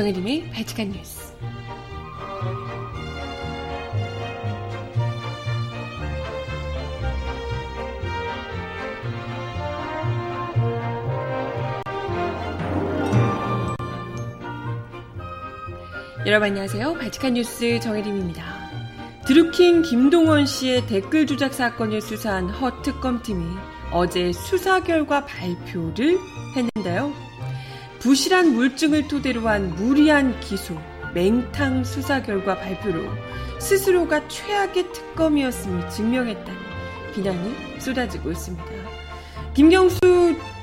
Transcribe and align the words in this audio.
정혜림의 0.00 0.50
발칙한 0.54 0.92
뉴스. 0.92 1.34
여러분 16.24 16.48
안녕하세요. 16.48 16.94
발칙한 16.94 17.34
뉴스 17.34 17.78
정혜림입니다. 17.80 18.42
드루킹 19.26 19.82
김동원 19.82 20.46
씨의 20.46 20.86
댓글 20.86 21.26
조작 21.26 21.52
사건을 21.52 22.00
수사한 22.00 22.48
허 22.48 22.80
특검팀이 22.80 23.44
어제 23.92 24.32
수사 24.32 24.82
결과 24.82 25.26
발표를 25.26 26.18
했는데요. 26.56 27.29
부실한 28.00 28.54
물증을 28.54 29.08
토대로 29.08 29.46
한 29.46 29.74
무리한 29.76 30.38
기소, 30.40 30.74
맹탕 31.12 31.84
수사 31.84 32.22
결과 32.22 32.56
발표로 32.56 33.02
스스로가 33.58 34.26
최악의 34.26 34.90
특검이었음을 34.92 35.90
증명했다는 35.90 36.60
비난이 37.14 37.78
쏟아지고 37.78 38.30
있습니다. 38.30 38.64
김경수 39.52 39.98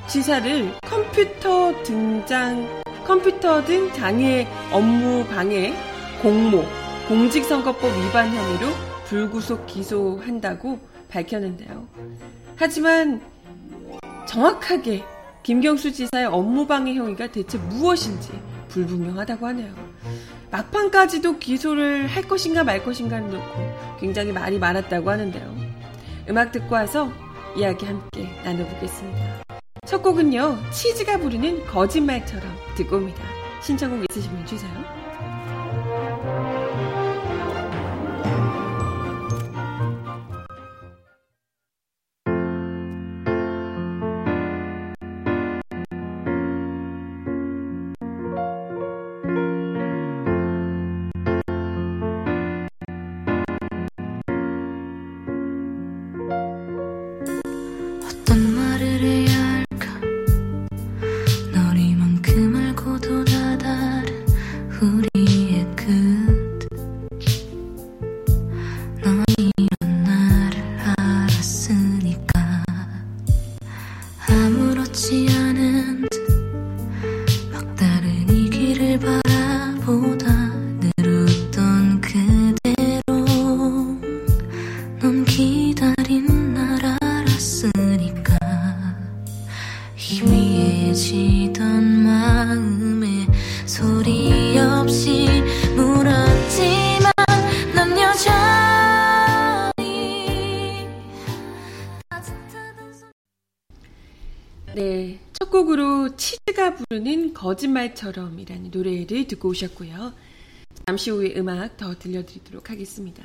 지사를 0.08 0.74
컴퓨터 0.82 1.84
등장 1.84 2.68
컴퓨터 3.06 3.64
등 3.64 3.94
장애 3.94 4.48
업무 4.72 5.24
방해, 5.26 5.74
공모, 6.22 6.64
공직선거법 7.08 7.84
위반 7.86 8.34
혐의로 8.36 8.68
불구속 9.06 9.68
기소한다고 9.68 10.80
밝혔는데요. 11.10 11.88
하지만 12.56 13.22
정확하게 14.26 15.04
김경수 15.44 15.92
지사의 15.94 16.26
업무방해 16.26 16.94
행위가 16.94 17.28
대체 17.32 17.58
무엇인지 17.58 18.30
불분명하다고 18.70 19.48
하네요. 19.48 19.74
막판까지도 20.52 21.40
기소를 21.40 22.08
할 22.08 22.24
것인가 22.24 22.64
말 22.64 22.84
것인가를 22.84 23.30
놓고 23.30 23.98
굉장히 24.00 24.32
말이 24.32 24.60
많았다고 24.60 25.10
하는데요. 25.10 25.56
음악 26.30 26.52
듣고 26.52 26.76
와서 26.76 27.12
이야기 27.56 27.86
함께 27.86 28.30
나눠보겠습니다. 28.44 29.44
첫 29.86 30.04
곡은요, 30.04 30.58
치즈가 30.72 31.18
부르는 31.18 31.66
거짓말처럼 31.66 32.44
듣고 32.76 32.98
옵니다. 32.98 33.24
신청곡 33.62 34.06
있으시면 34.10 34.46
주세요. 34.46 35.07
부르는 106.78 107.34
거짓말처럼이라는 107.34 108.72
노래를 108.72 109.28
듣고 109.28 109.50
오셨고요. 109.50 110.14
잠시 110.86 111.10
후에 111.10 111.34
음악 111.38 111.76
더 111.78 111.98
들려드리도록 111.98 112.70
하겠습니다. 112.70 113.24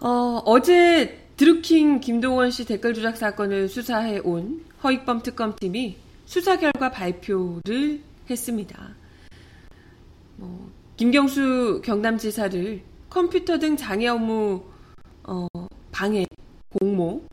어, 0.00 0.42
어제 0.44 1.26
드루킹 1.36 2.00
김동원 2.00 2.50
씨 2.50 2.64
댓글 2.64 2.94
조작 2.94 3.16
사건을 3.16 3.68
수사해 3.68 4.18
온 4.18 4.64
허익범 4.82 5.22
특검팀이 5.22 5.96
수사 6.26 6.58
결과 6.58 6.90
발표를 6.90 8.02
했습니다. 8.28 8.94
뭐, 10.36 10.70
김경수 10.96 11.82
경남지사를 11.84 12.82
컴퓨터 13.10 13.58
등 13.58 13.76
장애 13.76 14.06
업무 14.08 14.62
어, 15.24 15.46
방해, 15.90 16.26
공모, 16.68 17.24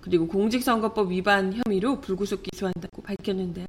그리고 0.00 0.26
공직선거법 0.26 1.10
위반 1.10 1.52
혐의로 1.52 2.00
불구속 2.00 2.42
기소한다고 2.42 3.02
밝혔는데요. 3.02 3.66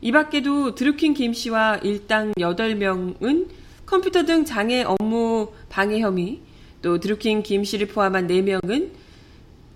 이 0.00 0.12
밖에도 0.12 0.74
드루킹 0.74 1.14
김 1.14 1.32
씨와 1.32 1.78
일당 1.82 2.32
8명은 2.32 3.48
컴퓨터 3.86 4.24
등 4.24 4.44
장애 4.44 4.82
업무 4.82 5.52
방해 5.68 6.00
혐의, 6.00 6.40
또 6.82 6.98
드루킹 7.00 7.42
김 7.42 7.64
씨를 7.64 7.88
포함한 7.88 8.26
4명은 8.26 8.90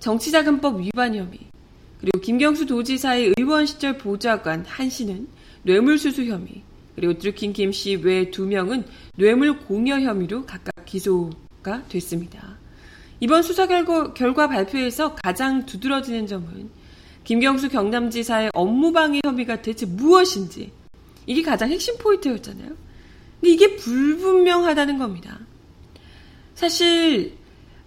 정치자금법 0.00 0.80
위반 0.80 1.14
혐의, 1.14 1.38
그리고 2.00 2.20
김경수 2.20 2.66
도지사의 2.66 3.34
의원 3.38 3.66
시절 3.66 3.98
보좌관 3.98 4.64
한 4.66 4.90
씨는 4.90 5.28
뇌물수수 5.62 6.24
혐의, 6.24 6.62
그리고 6.96 7.18
드루킹 7.18 7.52
김 7.52 7.70
씨 7.70 7.96
외 7.96 8.30
2명은 8.30 8.84
뇌물 9.16 9.58
공여 9.58 10.00
혐의로 10.00 10.44
각각 10.44 10.84
기소가 10.84 11.84
됐습니다. 11.88 12.58
이번 13.20 13.42
수사 13.42 13.66
결과, 13.66 14.12
결과 14.12 14.48
발표에서 14.48 15.14
가장 15.14 15.66
두드러지는 15.66 16.26
점은 16.26 16.70
김경수 17.30 17.68
경남지사의 17.68 18.50
업무방해 18.54 19.20
혐의가 19.24 19.62
대체 19.62 19.86
무엇인지 19.86 20.72
이게 21.26 21.42
가장 21.42 21.70
핵심 21.70 21.96
포인트였잖아요. 21.96 22.66
근데 22.66 23.52
이게 23.52 23.76
불분명하다는 23.76 24.98
겁니다. 24.98 25.38
사실 26.56 27.38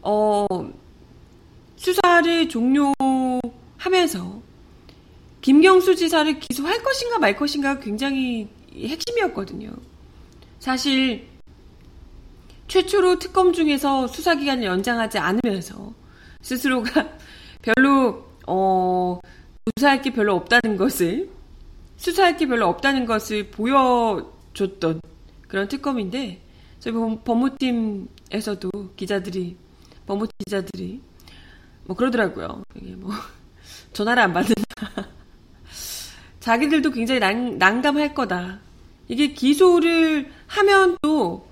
어, 0.02 0.48
수사를 1.76 2.48
종료하면서 2.48 4.42
김경수 5.42 5.98
지사를 5.98 6.40
기소할 6.40 6.82
것인가 6.82 7.20
말 7.20 7.36
것인가 7.36 7.82
굉장히 7.82 8.48
핵심이었거든요. 8.74 9.74
사실 10.60 11.28
최초로 12.70 13.20
특검 13.20 13.52
중에서 13.52 14.08
수사 14.08 14.36
기간을 14.36 14.64
연장하지 14.64 15.18
않으면서 15.18 15.94
스스로가 16.42 17.10
별로 17.62 18.32
어, 18.48 19.20
수사할 19.78 20.02
게 20.02 20.12
별로 20.12 20.36
없다는 20.36 20.78
것을 20.78 21.30
수사할 21.98 22.38
게 22.38 22.48
별로 22.48 22.68
없다는 22.68 23.06
것을 23.06 23.50
보여줬던 23.50 25.02
그런 25.48 25.68
특검인데 25.68 26.42
저희 26.80 26.94
법무팀에서도 27.24 28.70
기자들이 28.96 29.56
법무 30.06 30.28
기자들이 30.40 31.02
뭐 31.86 31.96
그러더라고요. 31.96 32.64
이게 32.76 32.96
뭐 32.96 33.12
전화를 33.94 34.24
안 34.24 34.34
받는다. 34.34 34.64
자기들도 36.40 36.92
굉장히 36.92 37.20
난, 37.20 37.58
난감할 37.58 38.14
거다. 38.14 38.60
이게 39.08 39.34
기소를 39.34 40.30
하면 40.48 40.98
또 41.02 41.48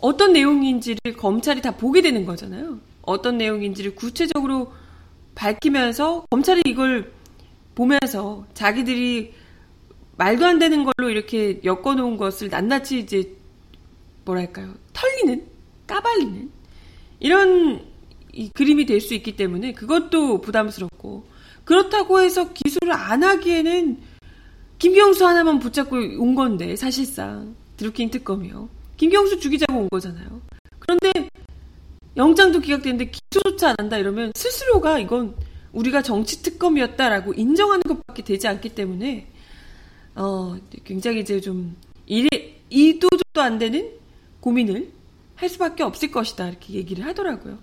어떤 0.00 0.32
내용인지를 0.32 1.14
검찰이 1.16 1.60
다 1.60 1.72
보게 1.72 2.00
되는 2.00 2.24
거잖아요. 2.24 2.78
어떤 3.02 3.36
내용인지를 3.36 3.94
구체적으로 3.94 4.72
밝히면서 5.38 6.26
검찰이 6.30 6.62
이걸 6.66 7.12
보면서 7.76 8.44
자기들이 8.54 9.32
말도 10.16 10.44
안 10.44 10.58
되는 10.58 10.84
걸로 10.84 11.10
이렇게 11.10 11.60
엮어놓은 11.64 12.16
것을 12.16 12.48
낱낱이 12.48 12.98
이제 12.98 13.36
뭐랄까요? 14.24 14.74
털리는 14.92 15.46
까발리는 15.86 16.50
이런 17.20 17.86
그림이 18.54 18.84
될 18.84 19.00
수 19.00 19.14
있기 19.14 19.36
때문에 19.36 19.72
그것도 19.72 20.40
부담스럽고 20.40 21.24
그렇다고 21.64 22.20
해서 22.20 22.52
기소를 22.52 22.92
안 22.92 23.22
하기에는 23.22 23.98
김경수 24.78 25.24
하나만 25.26 25.60
붙잡고 25.60 25.96
온 25.96 26.34
건데 26.34 26.74
사실상 26.76 27.54
드루킹 27.76 28.10
특검이요. 28.10 28.68
김경수 28.96 29.38
죽이자고 29.38 29.80
온 29.80 29.88
거잖아요 29.88 30.40
영장도 32.18 32.60
기각되는데 32.60 33.12
기소조차 33.12 33.70
안 33.70 33.76
한다 33.78 33.96
이러면 33.96 34.32
스스로가 34.34 34.98
이건 34.98 35.36
우리가 35.72 36.02
정치 36.02 36.42
특검이었다라고 36.42 37.34
인정하는 37.34 37.82
것밖에 37.82 38.24
되지 38.24 38.48
않기 38.48 38.70
때문에 38.70 39.28
어, 40.16 40.56
굉장히 40.84 41.20
이제 41.20 41.40
좀 41.40 41.76
이래, 42.06 42.28
이도저도 42.70 43.40
안 43.40 43.58
되는 43.58 43.92
고민을 44.40 44.90
할 45.36 45.48
수밖에 45.48 45.84
없을 45.84 46.10
것이다. 46.10 46.48
이렇게 46.48 46.74
얘기를 46.74 47.06
하더라고요. 47.06 47.58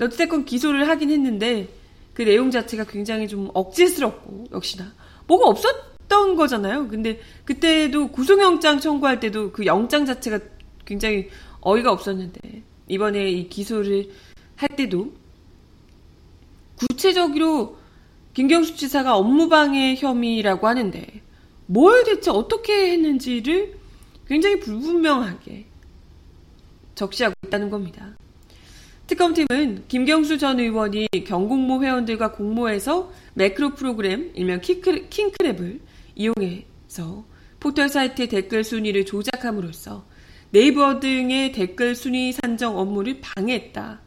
어찌됐건 0.00 0.44
기소를 0.44 0.88
하긴 0.88 1.10
했는데 1.10 1.68
그 2.14 2.22
내용 2.22 2.50
자체가 2.52 2.84
굉장히 2.84 3.26
좀 3.26 3.50
억지스럽고 3.52 4.46
역시나 4.52 4.92
뭐가 5.26 5.48
없었던 5.48 6.36
거잖아요. 6.36 6.86
근데 6.86 7.18
그때도 7.44 8.08
구속영장 8.12 8.78
청구할 8.78 9.18
때도 9.18 9.50
그 9.50 9.66
영장 9.66 10.06
자체가 10.06 10.38
굉장히 10.84 11.28
어이가 11.62 11.90
없었는데 11.90 12.62
이번에 12.88 13.30
이 13.30 13.48
기소를 13.48 14.10
할 14.56 14.68
때도 14.70 15.12
구체적으로 16.76 17.78
김경수 18.34 18.76
지사가 18.76 19.16
업무방해 19.16 19.96
혐의라고 19.96 20.66
하는데 20.66 21.22
뭘 21.66 22.04
대체 22.04 22.30
어떻게 22.30 22.92
했는지를 22.92 23.78
굉장히 24.26 24.60
불분명하게 24.60 25.66
적시하고 26.94 27.34
있다는 27.46 27.70
겁니다. 27.70 28.16
특검팀은 29.06 29.84
김경수 29.86 30.38
전 30.38 30.58
의원이 30.58 31.06
경공모 31.26 31.82
회원들과 31.84 32.32
공모해서 32.32 33.12
매크로 33.34 33.74
프로그램 33.74 34.32
일명 34.34 34.60
킹크랩, 34.60 35.08
킹크랩을 35.10 35.80
이용해서 36.16 37.24
포털 37.60 37.88
사이트의 37.88 38.28
댓글 38.28 38.64
순위를 38.64 39.04
조작함으로써 39.04 40.04
네이버 40.56 41.00
등의 41.00 41.52
댓글 41.52 41.94
순위 41.94 42.32
산정 42.32 42.78
업무를 42.78 43.20
방해했다. 43.20 44.00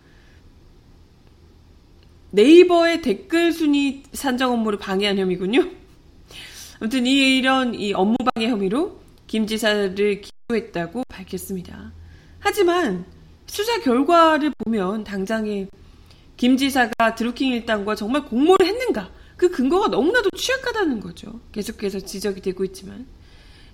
네이버의 2.31 3.03
댓글 3.03 3.53
순위 3.53 4.01
산정 4.13 4.53
업무를 4.53 4.79
방해한 4.79 5.19
혐의군요. 5.19 5.69
아무튼 6.79 7.05
이런 7.05 7.75
이 7.75 7.93
업무 7.93 8.15
방해 8.33 8.49
혐의로 8.49 8.99
김 9.27 9.45
지사를 9.45 10.21
기소했다고 10.49 11.03
밝혔습니다. 11.07 11.93
하지만 12.39 13.05
수사 13.45 13.79
결과를 13.81 14.51
보면 14.57 15.03
당장에 15.03 15.67
김 16.35 16.57
지사가 16.57 17.13
드루킹 17.13 17.51
일당과 17.51 17.93
정말 17.93 18.25
공모를 18.25 18.65
했는가? 18.65 19.11
그 19.37 19.51
근거가 19.51 19.89
너무나도 19.89 20.31
취약하다는 20.31 20.99
거죠. 20.99 21.41
계속해서 21.51 21.99
지적이 21.99 22.41
되고 22.41 22.65
있지만. 22.65 23.05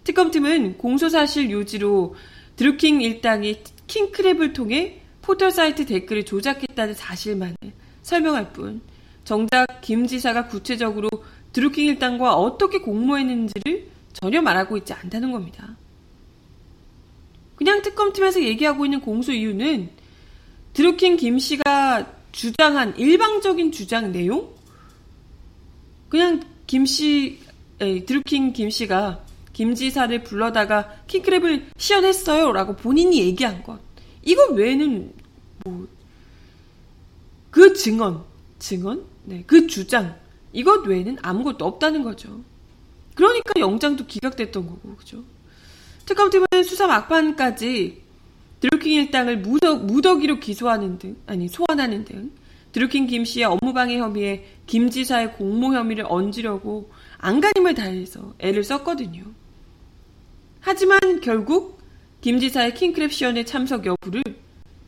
특검팀은 0.03 0.77
공소사실 0.77 1.49
요지로 1.49 2.15
드루킹 2.55 3.01
일당이 3.01 3.61
킹크랩을 3.87 4.53
통해 4.53 5.01
포털 5.21 5.51
사이트 5.51 5.85
댓글을 5.85 6.23
조작했다는 6.25 6.93
사실만을 6.93 7.55
설명할 8.01 8.53
뿐, 8.53 8.81
정작 9.23 9.65
김 9.81 10.05
지사가 10.05 10.47
구체적으로 10.47 11.09
드루킹 11.51 11.85
일당과 11.87 12.35
어떻게 12.35 12.79
공모했는지를 12.79 13.87
전혀 14.13 14.41
말하고 14.41 14.77
있지 14.77 14.93
않다는 14.93 15.31
겁니다. 15.31 15.75
그냥 17.55 17.81
특검팀에서 17.81 18.43
얘기하고 18.43 18.85
있는 18.85 19.01
공소 19.01 19.31
이유는 19.31 19.89
드루킹 20.73 21.17
김 21.17 21.39
씨가 21.39 22.13
주장한 22.31 22.97
일방적인 22.97 23.71
주장 23.71 24.11
내용? 24.11 24.53
그냥 26.09 26.41
김 26.67 26.85
씨, 26.85 27.39
에, 27.79 28.03
드루킹 28.05 28.53
김 28.53 28.69
씨가 28.69 29.24
김 29.55 29.73
지사를 29.73 30.21
불러다가 30.23 30.97
킹크랩을 31.07 31.67
시연했어요. 31.77 32.51
라고 32.51 32.75
본인이 32.75 33.19
얘기한 33.21 33.63
것. 33.63 33.79
이거 34.21 34.47
외에는, 34.51 35.13
뭐, 35.63 35.87
그 37.51 37.73
증언, 37.73 38.25
증언? 38.59 39.05
네, 39.23 39.45
그 39.47 39.65
주장. 39.65 40.13
이것 40.51 40.85
외에는 40.85 41.19
아무것도 41.21 41.63
없다는 41.63 42.03
거죠. 42.03 42.41
그러니까 43.15 43.53
영장도 43.57 44.07
기각됐던 44.07 44.67
거고, 44.67 44.93
그죠? 44.97 45.23
특검팀은 46.05 46.47
수사 46.65 46.85
막판까지 46.87 48.01
드루킹 48.59 48.91
일당을 48.91 49.37
무덕, 49.37 49.85
무더기로 49.85 50.41
기소하는 50.41 50.99
등, 50.99 51.15
아니, 51.27 51.47
소환하는 51.47 52.03
등, 52.03 52.29
드루킹 52.73 53.07
김 53.07 53.23
씨의 53.23 53.45
업무방해 53.45 53.99
혐의에 53.99 54.45
김 54.67 54.89
지사의 54.89 55.31
공모 55.35 55.73
혐의를 55.73 56.03
얹으려고 56.09 56.91
안간힘을 57.19 57.73
다해서 57.73 58.33
애를 58.39 58.65
썼거든요. 58.65 59.44
하지만 60.65 60.99
결국 61.21 61.79
김 62.21 62.39
지사의 62.39 62.71
킹크랩 62.71 63.11
시연의 63.11 63.45
참석 63.45 63.85
여부를 63.85 64.23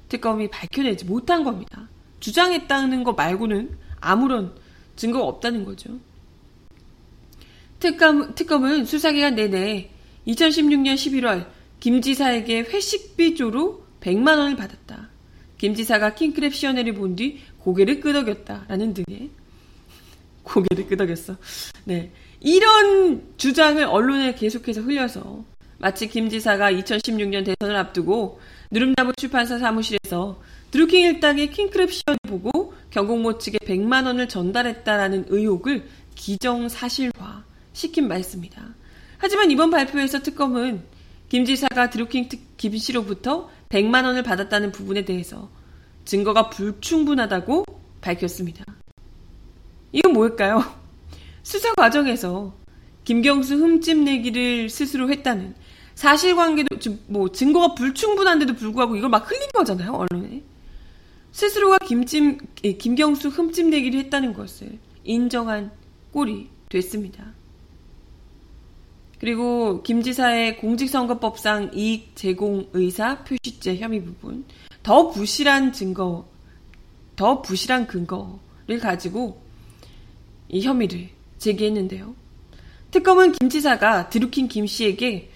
특검이 0.10 0.50
밝혀내지 0.50 1.06
못한 1.06 1.44
겁니다. 1.44 1.88
주장했다는 2.20 3.04
거 3.04 3.14
말고는 3.14 3.78
아무런 4.00 4.56
증거가 4.96 5.26
없다는 5.26 5.66
거죠. 5.66 6.00
특검, 7.80 8.34
특검은 8.34 8.86
수사기간 8.86 9.36
내내 9.36 9.92
2016년 10.26 10.96
11월 10.96 11.46
김 11.80 12.02
지사에게 12.02 12.62
회식비조로 12.62 13.86
100만 14.02 14.40
원을 14.40 14.56
받았다. 14.56 15.10
김 15.60 15.76
지사가 15.76 16.16
킹크랩 16.16 16.54
시연회를 16.54 16.96
본 16.96 17.16
뒤 17.16 17.40
고개를 17.60 18.00
끄덕였다라는 18.00 18.96
등의 18.96 19.30
고개를 20.42 20.88
끄덕였어. 20.88 21.38
네. 21.84 22.12
이런 22.40 23.22
주장을 23.38 23.84
언론에 23.84 24.34
계속해서 24.34 24.82
흘려서 24.82 25.46
마치 25.80 26.08
김 26.08 26.30
지사가 26.30 26.72
2016년 26.72 27.46
대선을 27.46 27.76
앞두고 27.76 28.40
누름나무 28.72 29.14
출판사 29.16 29.60
사무실에서 29.60 30.42
드루킹 30.72 31.02
일당의 31.02 31.50
킹크랩 31.50 31.92
시연을 31.92 32.18
보고 32.28 32.74
경공모 32.90 33.38
측에 33.38 33.60
100만 33.60 34.06
원을 34.06 34.28
전달했다라는 34.28 35.26
의혹을 35.30 35.88
기정사실화 36.16 37.44
시킨 37.74 38.08
바 38.08 38.18
있습니다. 38.18 38.62
하지만 39.20 39.52
이번 39.52 39.70
발표에서 39.70 40.22
특검은 40.22 40.82
김 41.30 41.46
지사가 41.46 41.90
드루킹 41.90 42.30
김 42.58 42.78
씨로부터 42.78 43.50
100만 43.70 44.06
원을 44.06 44.24
받았다는 44.24 44.72
부분에 44.72 45.06
대해서 45.06 45.50
증거가 46.06 46.50
불충분하다고 46.50 47.66
밝혔습니다. 48.02 48.66
이건 49.92 50.14
뭘까요? 50.14 50.64
수사 51.44 51.74
과정에서 51.76 52.54
김경수 53.04 53.56
흠집 53.56 54.00
내기를 54.00 54.70
스스로 54.70 55.10
했다는 55.10 55.56
사실관계도 55.98 56.78
뭐 57.08 57.32
증거가 57.32 57.74
불충분한데도 57.74 58.54
불구하고 58.54 58.96
이걸 58.96 59.10
막 59.10 59.30
흘린 59.30 59.50
거잖아요 59.52 59.94
언론에 59.94 60.44
스스로가 61.32 61.80
김찜 61.80 62.38
김경수 62.78 63.30
흠집 63.30 63.68
내기를 63.70 64.02
했다는 64.02 64.34
것을 64.34 64.78
인정한 65.04 65.72
꼴이 66.12 66.50
됐습니다. 66.70 67.34
그리고 69.20 69.82
김 69.82 70.04
지사의 70.04 70.58
공직선거법상 70.58 71.72
이익 71.74 72.16
제공 72.16 72.70
의사 72.74 73.24
표시죄 73.24 73.78
혐의 73.78 74.04
부분 74.04 74.46
더 74.84 75.10
부실한 75.10 75.74
증거, 75.74 76.28
더 77.16 77.42
부실한 77.42 77.88
근거를 77.88 78.80
가지고 78.80 79.42
이 80.48 80.62
혐의를 80.62 81.10
제기했는데요. 81.40 82.16
특검은 82.92 83.32
김 83.32 83.50
지사가 83.50 84.10
드루킹 84.10 84.48
김 84.48 84.68
씨에게 84.68 85.32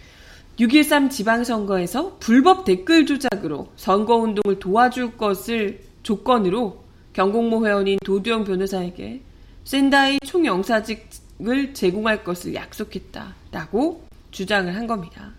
6.13 0.60 1.10
지방선거에서 1.10 2.18
불법 2.20 2.66
댓글 2.66 3.06
조작으로 3.06 3.70
선거운동을 3.76 4.60
도와줄 4.60 5.18
것을 5.18 5.82
조건으로 6.04 6.84
경공모 7.14 7.66
회원인 7.66 7.98
도두영 8.04 8.44
변호사에게 8.44 9.22
샌다이 9.64 10.20
총영사직을 10.26 11.74
제공할 11.74 12.24
것을 12.24 12.54
약속했다라고 12.54 14.06
주장을 14.32 14.74
한 14.76 14.88
겁니다. 14.88 15.34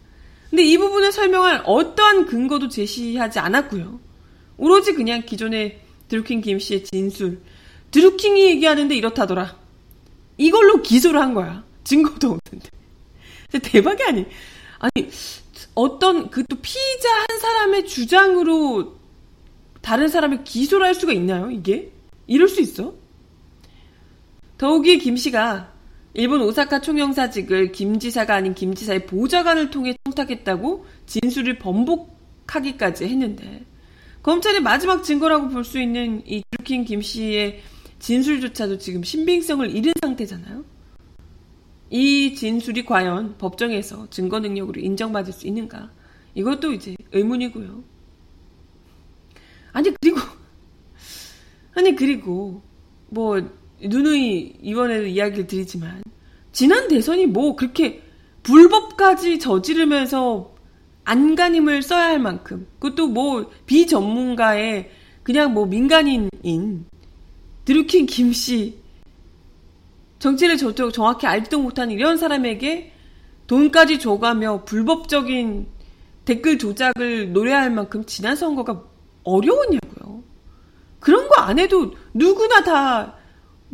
근데 0.50 0.64
이 0.64 0.76
부분을 0.76 1.12
설명할 1.12 1.62
어떠한 1.64 2.26
근거도 2.26 2.68
제시하지 2.68 3.38
않았고요. 3.38 4.00
오로지 4.58 4.92
그냥 4.92 5.22
기존의 5.24 5.80
드루킹 6.08 6.42
김 6.42 6.58
씨의 6.58 6.84
진술. 6.84 7.40
드루킹이 7.90 8.44
얘기하는데 8.46 8.94
이렇다더라. 8.94 9.56
이걸로 10.36 10.82
기소를 10.82 11.20
한 11.20 11.32
거야. 11.32 11.64
증거도 11.84 12.38
없는데. 12.38 12.68
대박이 13.62 14.02
아니. 14.04 14.26
아니, 14.82 15.08
어떤 15.74 16.28
그 16.30 16.42
또 16.44 16.56
피의자 16.60 17.08
한 17.28 17.38
사람의 17.38 17.86
주장으로 17.86 18.96
다른 19.80 20.08
사람을 20.08 20.44
기소를 20.44 20.86
할 20.86 20.94
수가 20.94 21.12
있나요, 21.12 21.50
이게? 21.50 21.92
이럴 22.26 22.48
수 22.48 22.60
있어? 22.60 22.94
더욱이 24.58 24.98
김 24.98 25.16
씨가 25.16 25.72
일본 26.14 26.42
오사카 26.42 26.80
총영사직을 26.82 27.72
김 27.72 27.98
지사가 27.98 28.34
아닌 28.34 28.54
김 28.54 28.74
지사의 28.74 29.06
보좌관을 29.06 29.70
통해 29.70 29.96
청탁했다고 30.04 30.84
진술을 31.06 31.58
번복하기까지 31.58 33.04
했는데 33.06 33.64
검찰의 34.22 34.60
마지막 34.60 35.02
증거라고 35.02 35.48
볼 35.48 35.64
수 35.64 35.80
있는 35.80 36.22
이 36.26 36.42
드루킹 36.50 36.84
김 36.84 37.00
씨의 37.02 37.62
진술조차도 37.98 38.78
지금 38.78 39.02
신빙성을 39.02 39.68
잃은 39.74 39.92
상태잖아요. 40.02 40.64
이 41.92 42.34
진술이 42.34 42.86
과연 42.86 43.36
법정에서 43.36 44.08
증거 44.08 44.40
능력으로 44.40 44.80
인정받을 44.80 45.30
수 45.30 45.46
있는가? 45.46 45.90
이것도 46.34 46.72
이제 46.72 46.96
의문이고요. 47.12 47.84
아니 49.74 49.92
그리고 50.00 50.16
아니 51.76 51.94
그리고 51.94 52.62
뭐 53.10 53.46
누누이 53.78 54.56
이번에도 54.62 55.04
이야기를 55.04 55.46
드리지만 55.46 56.02
지난 56.50 56.88
대선이 56.88 57.26
뭐 57.26 57.56
그렇게 57.56 58.02
불법까지 58.42 59.38
저지르면서 59.38 60.54
안간힘을 61.04 61.82
써야 61.82 62.06
할 62.06 62.18
만큼 62.18 62.66
그것도 62.78 63.08
뭐 63.08 63.50
비전문가의 63.66 64.90
그냥 65.22 65.52
뭐 65.52 65.66
민간인인 65.66 66.86
드루킹 67.66 68.06
김씨 68.06 68.81
정치를 70.22 70.56
저쪽 70.56 70.92
정확히 70.92 71.26
알지도 71.26 71.58
못하는 71.58 71.92
이런 71.92 72.16
사람에게 72.16 72.92
돈까지 73.48 73.98
줘가며 73.98 74.64
불법적인 74.64 75.66
댓글 76.24 76.58
조작을 76.58 77.32
노래할 77.32 77.70
만큼 77.72 78.04
지난 78.06 78.36
선거가 78.36 78.84
어려웠냐고요. 79.24 80.22
그런 81.00 81.26
거 81.28 81.42
안 81.42 81.58
해도 81.58 81.92
누구나 82.14 82.62
다 82.62 83.18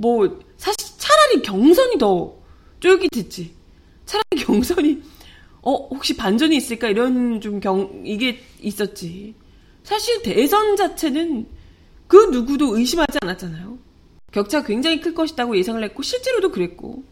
뭐 0.00 0.40
사실 0.56 0.78
차라리 0.96 1.42
경선이 1.42 1.98
더 1.98 2.32
쫄깃했지. 2.80 3.52
차라리 4.06 4.44
경선이 4.44 5.02
어 5.62 5.74
혹시 5.88 6.16
반전이 6.16 6.56
있을까 6.56 6.88
이런 6.88 7.40
좀 7.42 7.60
경 7.60 8.02
이게 8.06 8.38
있었지. 8.60 9.34
사실 9.82 10.22
대선 10.22 10.76
자체는 10.76 11.46
그 12.06 12.16
누구도 12.32 12.78
의심하지 12.78 13.18
않았잖아요. 13.22 13.76
격차 14.30 14.62
굉장히 14.62 15.00
클 15.00 15.14
것이라고 15.14 15.56
예상을 15.56 15.82
했고 15.82 16.02
실제로도 16.02 16.50
그랬고 16.50 17.02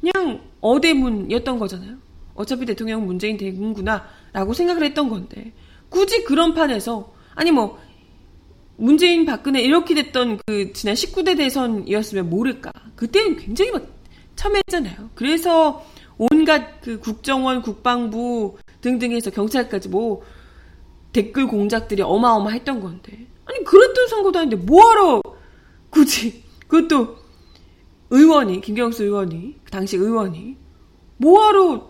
그냥 0.00 0.42
어대문이었던 0.60 1.58
거잖아요. 1.58 1.96
어차피 2.34 2.66
대통령 2.66 3.06
문재인 3.06 3.36
되는구나라고 3.36 4.52
생각을 4.54 4.84
했던 4.84 5.08
건데 5.08 5.52
굳이 5.88 6.24
그런 6.24 6.54
판에서 6.54 7.12
아니 7.34 7.52
뭐 7.52 7.78
문재인 8.76 9.24
박근혜 9.24 9.62
이렇게 9.62 9.94
됐던 9.94 10.40
그 10.46 10.72
지난 10.72 10.94
19대 10.94 11.36
대선이었으면 11.36 12.28
모를까. 12.28 12.72
그때는 12.96 13.36
굉장히 13.36 13.70
막 13.70 13.86
첨예했잖아요. 14.36 15.10
그래서 15.14 15.84
온갖 16.18 16.80
그 16.80 16.98
국정원, 16.98 17.62
국방부 17.62 18.58
등등해서 18.80 19.30
경찰까지 19.30 19.88
뭐 19.88 20.22
댓글 21.12 21.46
공작들이 21.46 22.02
어마어마했던 22.02 22.80
건데. 22.80 23.26
아니 23.44 23.62
그랬던 23.62 24.08
선거도 24.08 24.40
아닌데 24.40 24.56
뭐하러 24.56 25.22
굳이 25.94 26.42
그것도 26.66 27.16
의원이 28.10 28.60
김경수 28.60 29.04
의원이 29.04 29.60
그 29.64 29.70
당시 29.70 29.96
의원이 29.96 30.56
뭐하러 31.18 31.88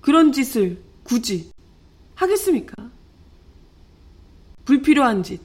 그런 0.00 0.32
짓을 0.32 0.82
굳이 1.04 1.52
하겠습니까? 2.16 2.90
불필요한 4.64 5.22
짓. 5.22 5.40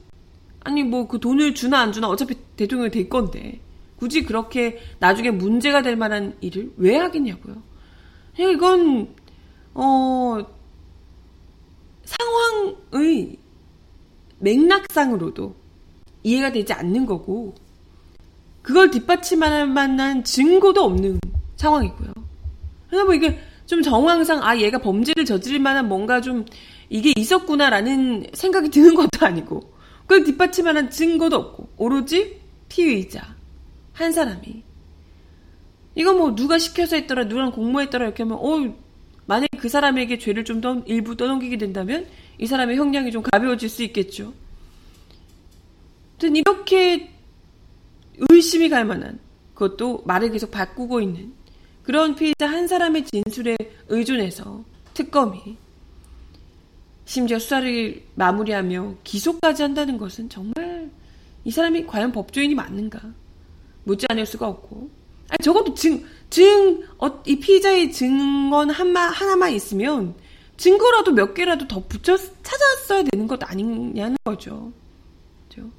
아니 0.62 0.84
뭐 0.84 1.08
그 1.08 1.20
돈을 1.20 1.54
주나 1.54 1.80
안 1.80 1.92
주나 1.92 2.10
어차피 2.10 2.36
대통령이 2.56 2.90
될 2.90 3.08
건데 3.08 3.62
굳이 3.98 4.24
그렇게 4.24 4.80
나중에 5.00 5.30
문제가 5.30 5.84
될 5.84 5.96
만한 5.96 6.38
일을 6.42 6.74
왜 6.78 6.98
하겠냐고요. 6.98 7.62
이건 8.38 9.16
어 9.76 10.38
상황의 12.04 13.38
맥락상으로도 14.40 15.56
이해가 16.24 16.52
되지 16.52 16.74
않는 16.74 17.06
거고 17.06 17.56
그걸 18.62 18.92
뒷받침할 18.92 19.68
만한 19.68 20.24
증거도 20.24 20.84
없는 20.84 21.20
상황이고요. 21.58 22.14
그래서 22.88 23.06
뭐 23.06 23.14
이게 23.14 23.40
좀 23.66 23.82
정황상 23.82 24.44
아 24.44 24.58
얘가 24.58 24.80
범죄를 24.80 25.26
저지를 25.26 25.60
만한 25.60 25.88
뭔가 25.88 26.22
좀 26.22 26.46
이게 26.90 27.14
있었구나라는 27.16 28.28
생각이 28.34 28.70
드는 28.70 28.96
것도 28.96 29.26
아니고 29.26 29.62
그걸 30.02 30.24
뒷받침하는 30.24 30.90
증거도 30.90 31.36
없고 31.36 31.70
오로지 31.78 32.40
피의자 32.68 33.36
한 33.94 34.12
사람이 34.12 34.64
이거 35.96 36.14
뭐 36.14 36.34
누가 36.36 36.58
시켜서 36.58 36.96
했더라 36.96 37.28
누가 37.28 37.52
공모했더라 37.52 38.06
이렇게 38.06 38.24
하면 38.24 38.38
어 38.40 38.74
만약 39.26 39.48
그 39.60 39.70
사람에게 39.70 40.18
죄를 40.18 40.44
좀 40.46 40.62
더 40.62 40.82
일부 40.88 41.16
떠넘기게 41.16 41.58
된다면 41.58 42.08
이 42.40 42.48
사람의 42.48 42.78
형량이 42.78 43.12
좀 43.12 43.22
가벼워질 43.22 43.70
수 43.70 43.84
있겠죠. 43.84 44.34
이렇게 46.22 47.12
의심이 48.30 48.70
갈 48.70 48.86
만한 48.86 49.20
그것도 49.54 50.04
말을 50.06 50.32
계속 50.32 50.52
바꾸고 50.52 51.02
있는 51.02 51.34
그런 51.84 52.16
피해자 52.16 52.48
한 52.48 52.68
사람의 52.68 53.06
진술에 53.06 53.58
의존해서 53.88 54.64
특검이 54.94 55.58
심지어 57.06 57.40
수사를 57.40 58.04
마무리하며 58.16 58.96
기소까지 59.04 59.64
한다는 59.64 59.98
것은 59.98 60.30
정말 60.30 60.92
이 61.44 61.52
사람이 61.52 61.88
과연 61.88 62.12
법조인이 62.12 62.54
맞는가 62.54 63.02
묻지 63.84 64.06
않을 64.10 64.26
수가 64.26 64.48
없고 64.48 64.90
아니 65.30 65.38
적어도 65.44 65.74
증, 65.74 66.04
증, 66.30 66.84
어, 66.98 67.22
이 67.26 67.40
피의자의 67.40 67.92
증언 67.92 68.70
한마, 68.70 69.08
하나만 69.08 69.54
있으면 69.54 70.16
증거라도 70.58 71.12
몇 71.14 71.34
개라도 71.34 71.68
더 71.68 71.82
붙여 71.88 72.18
찾았어야 72.18 73.04
되는 73.04 73.28
것 73.28 73.40
아니냐는 73.44 74.18
거죠. 74.26 74.72
그죠? 75.48 75.70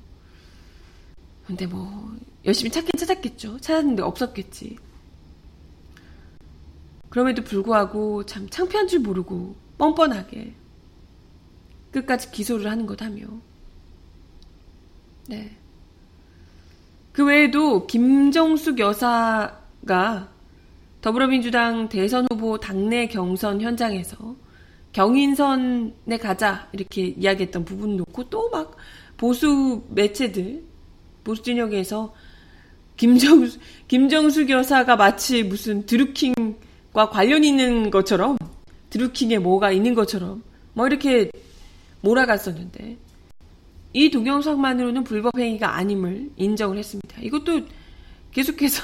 근데 1.47 1.67
뭐, 1.67 2.17
열심히 2.45 2.71
찾긴 2.71 2.93
찾았겠죠. 2.99 3.59
찾았는데 3.61 4.03
없었겠지. 4.03 4.77
그럼에도 7.09 7.43
불구하고 7.43 8.25
참 8.25 8.49
창피한 8.49 8.89
줄 8.89 9.01
모르고 9.01 9.57
뻔뻔하게 9.79 10.55
끝까지 11.91 12.31
기소를 12.31 12.71
하는 12.71 12.87
것하며 12.87 13.27
네. 15.29 15.57
그 17.13 17.25
외에도 17.25 17.87
김정숙 17.87 18.79
여사가 18.79 20.29
더불어민주당 21.01 21.89
대선 21.89 22.27
후보 22.31 22.59
당내 22.61 23.09
경선 23.09 23.61
현장에서 23.61 24.37
경인선에 24.93 26.19
가자 26.21 26.69
이렇게 26.73 27.07
이야기했던 27.07 27.65
부분 27.65 27.97
놓고 27.97 28.29
또 28.31 28.51
막 28.51 28.77
보수 29.17 29.83
매체들 29.91 30.65
보수 31.23 31.43
진영에서 31.43 32.15
김정수 33.01 33.59
김정숙 33.89 34.51
여사가 34.51 34.95
마치 34.95 35.43
무슨 35.43 35.87
드루킹과 35.87 37.09
관련 37.11 37.45
있는 37.45 37.91
것처럼 37.91 38.37
드루킹에 38.91 39.39
뭐가 39.39 39.73
있는 39.73 39.95
것처럼 39.95 40.43
뭐 40.75 40.87
이렇게 40.87 41.31
몰아갔었는데 42.03 42.99
이 43.95 44.11
동영상만으로는 44.11 45.05
불법 45.05 45.39
행위가 45.39 45.77
아님을 45.77 46.33
인정을 46.37 46.77
했습니다. 46.77 47.23
이것도 47.23 47.63
계속해서 48.33 48.83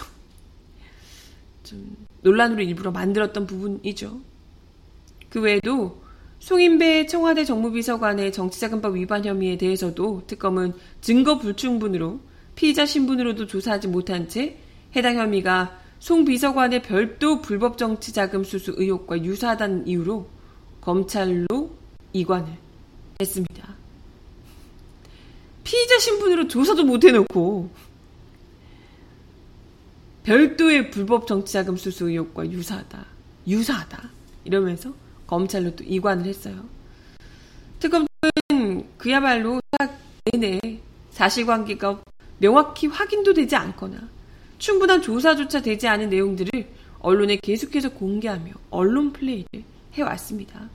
좀 1.64 1.94
논란으로 2.22 2.62
일부러 2.62 2.90
만들었던 2.92 3.46
부분이죠. 3.46 4.18
그 5.28 5.42
외에도 5.42 6.02
송인배 6.38 7.04
청와대 7.04 7.44
정무비서관의 7.44 8.32
정치자금법 8.32 8.96
위반 8.96 9.26
혐의에 9.26 9.58
대해서도 9.58 10.22
특검은 10.26 10.72
증거 11.02 11.36
불충분으로 11.36 12.20
피의자 12.56 12.86
신분으로도 12.86 13.46
조사하지 13.46 13.88
못한 13.88 14.28
채 14.28 14.58
해당 14.96 15.16
혐의가 15.16 15.78
송 16.00 16.24
비서관의 16.24 16.82
별도 16.82 17.40
불법 17.40 17.78
정치 17.78 18.12
자금 18.12 18.42
수수 18.44 18.74
의혹과 18.76 19.22
유사하다는 19.22 19.86
이유로 19.86 20.28
검찰로 20.80 21.70
이관을 22.12 22.46
했습니다. 23.20 23.76
피의자 25.64 25.98
신분으로 25.98 26.48
조사도 26.48 26.84
못 26.84 27.04
해놓고 27.04 27.70
별도의 30.22 30.90
불법 30.90 31.26
정치 31.26 31.52
자금 31.52 31.76
수수 31.76 32.08
의혹과 32.08 32.50
유사하다. 32.50 33.04
유사하다. 33.46 34.10
이러면서 34.44 34.92
검찰로 35.26 35.76
또 35.76 35.84
이관을 35.84 36.24
했어요. 36.26 36.64
특검은 37.80 38.06
그야말로 38.96 39.60
딱 39.78 39.98
내내 40.32 40.60
사실관계가 41.10 42.00
명확히 42.38 42.86
확인도 42.86 43.32
되지 43.32 43.56
않거나 43.56 44.08
충분한 44.58 45.02
조사조차 45.02 45.62
되지 45.62 45.88
않은 45.88 46.08
내용들을 46.08 46.50
언론에 47.00 47.36
계속해서 47.36 47.90
공개하며 47.90 48.52
언론 48.70 49.12
플레이를 49.12 49.64
해왔습니다. 49.94 50.68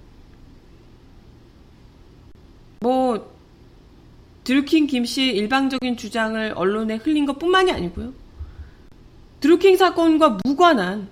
뭐 2.79 3.31
드루킹 4.43 4.87
김 4.87 5.05
씨의 5.05 5.35
일방적인 5.35 5.97
주장을 5.97 6.53
언론에 6.55 6.95
흘린 6.95 7.25
것 7.25 7.37
뿐만이 7.37 7.71
아니고요. 7.71 8.13
드루킹 9.39 9.77
사건과 9.77 10.39
무관한 10.43 11.09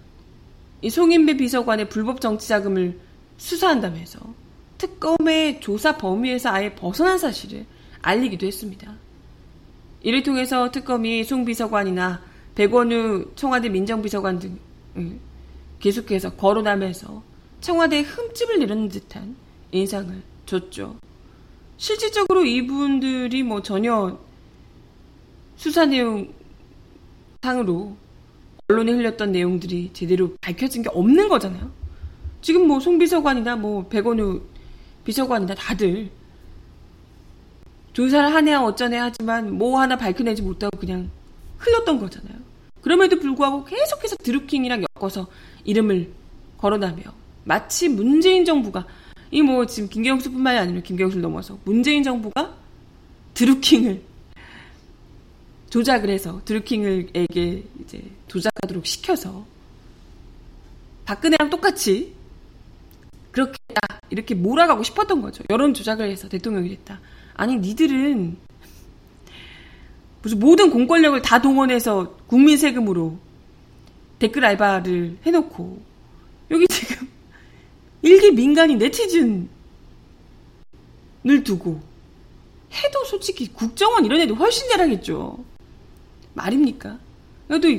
이 0.81 0.89
송인배 0.89 1.37
비서관의 1.37 1.89
불법 1.89 2.21
정치 2.21 2.47
자금을 2.47 2.99
수사한다면서 3.37 4.19
특검의 4.77 5.59
조사 5.61 5.97
범위에서 5.97 6.49
아예 6.49 6.73
벗어난 6.73 7.17
사실을 7.17 7.65
알리기도 8.01 8.47
했습니다. 8.47 8.95
이를 10.01 10.23
통해서 10.23 10.71
특검이 10.71 11.23
송 11.23 11.45
비서관이나 11.45 12.21
백원우 12.55 13.25
청와대 13.35 13.69
민정비서관 13.69 14.39
등을 14.39 15.19
계속해서 15.79 16.35
거론하면서 16.35 17.23
청와대에 17.61 18.01
흠집을 18.01 18.59
내려는 18.59 18.89
듯한 18.89 19.35
인상을 19.71 20.21
줬죠. 20.45 20.97
실질적으로 21.77 22.43
이분들이 22.45 23.43
뭐 23.43 23.61
전혀 23.61 24.19
수사 25.55 25.85
내용 25.85 26.33
상으로 27.41 27.95
언론에 28.67 28.91
흘렸던 28.91 29.31
내용들이 29.31 29.91
제대로 29.93 30.35
밝혀진 30.41 30.83
게 30.83 30.89
없는 30.89 31.29
거잖아요. 31.29 31.71
지금 32.41 32.67
뭐 32.67 32.79
송 32.79 32.97
비서관이나 32.97 33.55
뭐 33.57 33.87
백원우 33.87 34.41
비서관이나 35.03 35.55
다들 35.55 36.09
조사를 37.93 38.33
하네 38.33 38.53
어쩌네 38.55 38.97
하지만 38.97 39.57
뭐 39.57 39.79
하나 39.79 39.97
밝혀내지 39.97 40.41
못하고 40.41 40.77
그냥 40.77 41.09
흘렀던 41.57 41.99
거잖아요. 41.99 42.37
그럼에도 42.81 43.19
불구하고 43.19 43.65
계속해서 43.65 44.15
드루킹이랑 44.17 44.83
엮어서 44.95 45.27
이름을 45.65 46.11
거론하며 46.57 47.03
마치 47.43 47.89
문재인 47.89 48.45
정부가 48.45 48.85
이 49.31 49.41
뭐 49.41 49.65
지금 49.65 49.89
김경수뿐만이 49.89 50.57
아니라 50.57 50.81
김경수를 50.81 51.21
넘어서 51.21 51.59
문재인 51.63 52.03
정부가 52.03 52.55
드루킹을 53.35 54.01
조작을 55.69 56.09
해서 56.09 56.41
드루킹을에게 56.45 57.63
이제 57.81 58.03
조작하도록 58.27 58.85
시켜서 58.85 59.45
박근혜랑 61.05 61.49
똑같이 61.49 62.15
그렇게 63.31 63.57
다 63.73 63.99
이렇게 64.09 64.33
몰아가고 64.33 64.81
싶었던 64.81 65.21
거죠. 65.21 65.43
여론 65.51 65.73
조작을 65.75 66.09
해서 66.09 66.27
대통령이 66.27 66.69
됐다. 66.69 66.99
아니 67.39 67.55
니들은 67.55 68.35
무슨 70.21 70.39
모든 70.39 70.69
공권력을 70.69 71.21
다 71.21 71.41
동원해서 71.41 72.17
국민 72.27 72.57
세금으로 72.57 73.17
댓글 74.19 74.43
알바를 74.43 75.19
해놓고 75.25 75.81
여기 76.51 76.67
지금 76.67 77.07
일개 78.03 78.31
민간인 78.31 78.77
네티즌을 78.77 79.47
두고 81.45 81.79
해도 82.73 83.05
솔직히 83.05 83.47
국정원 83.47 84.03
이런 84.03 84.19
애들 84.19 84.35
훨씬 84.37 84.67
잘하겠죠. 84.71 85.41
말입니까? 86.33 86.99
그래도 87.47 87.69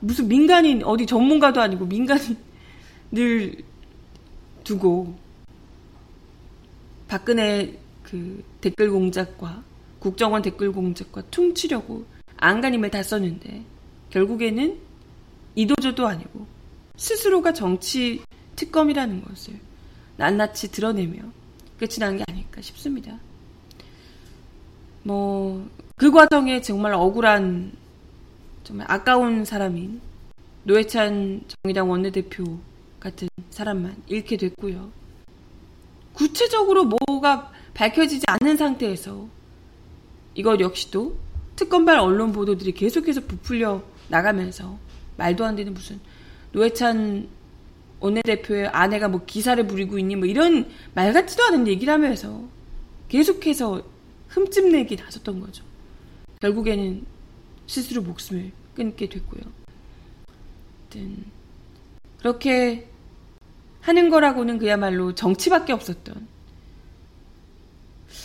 무슨 0.00 0.28
민간인 0.28 0.82
어디 0.82 1.04
전문가도 1.04 1.60
아니고 1.60 1.84
민간인을 1.84 2.36
두고 4.64 5.14
박근혜 7.06 7.83
그 8.14 8.44
댓글 8.60 8.92
공작과 8.92 9.64
국정원 9.98 10.40
댓글 10.40 10.70
공작과 10.70 11.22
퉁치려고 11.32 12.04
안간힘을 12.36 12.88
다 12.88 13.02
썼는데 13.02 13.64
결국에는 14.10 14.78
이도저도 15.56 16.06
아니고 16.06 16.46
스스로가 16.96 17.52
정치 17.52 18.22
특검이라는 18.54 19.24
것을 19.24 19.58
낱낱이 20.16 20.70
드러내며 20.70 21.22
끝이 21.76 21.98
난 21.98 22.16
게 22.16 22.22
아닐까 22.28 22.60
싶습니다. 22.60 23.18
뭐, 25.02 25.68
그 25.96 26.12
과정에 26.12 26.60
정말 26.60 26.92
억울한, 26.92 27.72
정말 28.62 28.86
아까운 28.88 29.44
사람인 29.44 30.00
노회찬 30.62 31.42
정의당 31.48 31.90
원내대표 31.90 32.44
같은 33.00 33.26
사람만 33.50 34.04
잃게 34.06 34.36
됐고요. 34.36 34.92
구체적으로 36.12 36.84
뭐가 36.84 37.50
밝혀지지 37.74 38.24
않는 38.28 38.56
상태에서 38.56 39.28
이것 40.34 40.60
역시도 40.60 41.16
특검발 41.56 41.98
언론 41.98 42.32
보도들이 42.32 42.72
계속해서 42.72 43.22
부풀려 43.22 43.82
나가면서 44.08 44.78
말도 45.16 45.44
안 45.44 45.56
되는 45.56 45.74
무슨 45.74 46.00
노회찬 46.52 47.28
원내대표의 48.00 48.68
아내가 48.68 49.08
뭐 49.08 49.24
기사를 49.24 49.64
부리고 49.66 49.98
있니 49.98 50.16
뭐 50.16 50.26
이런 50.26 50.70
말 50.94 51.12
같지도 51.12 51.42
않은 51.44 51.66
얘기를 51.68 51.92
하면서 51.92 52.42
계속해서 53.08 53.82
흠집 54.28 54.68
내기 54.68 54.96
나섰던 54.96 55.40
거죠. 55.40 55.64
결국에는 56.40 57.04
스스로 57.66 58.02
목숨을 58.02 58.52
끊게 58.74 59.08
됐고요. 59.08 59.42
그렇게 62.18 62.88
하는 63.80 64.10
거라고는 64.10 64.58
그야말로 64.58 65.14
정치밖에 65.14 65.72
없었던 65.72 66.33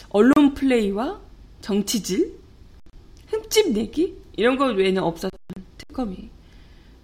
언론 0.10 0.54
플레이와 0.54 1.20
정치질, 1.62 2.34
흠집 3.28 3.74
내기 3.74 4.16
이런 4.36 4.58
것 4.58 4.76
외에는 4.76 5.04
없었던 5.04 5.40
특검이 5.78 6.30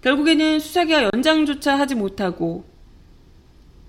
결국에는 0.02 0.58
수사기가 0.60 1.04
연장조차 1.14 1.78
하지 1.78 1.94
못하고 1.94 2.64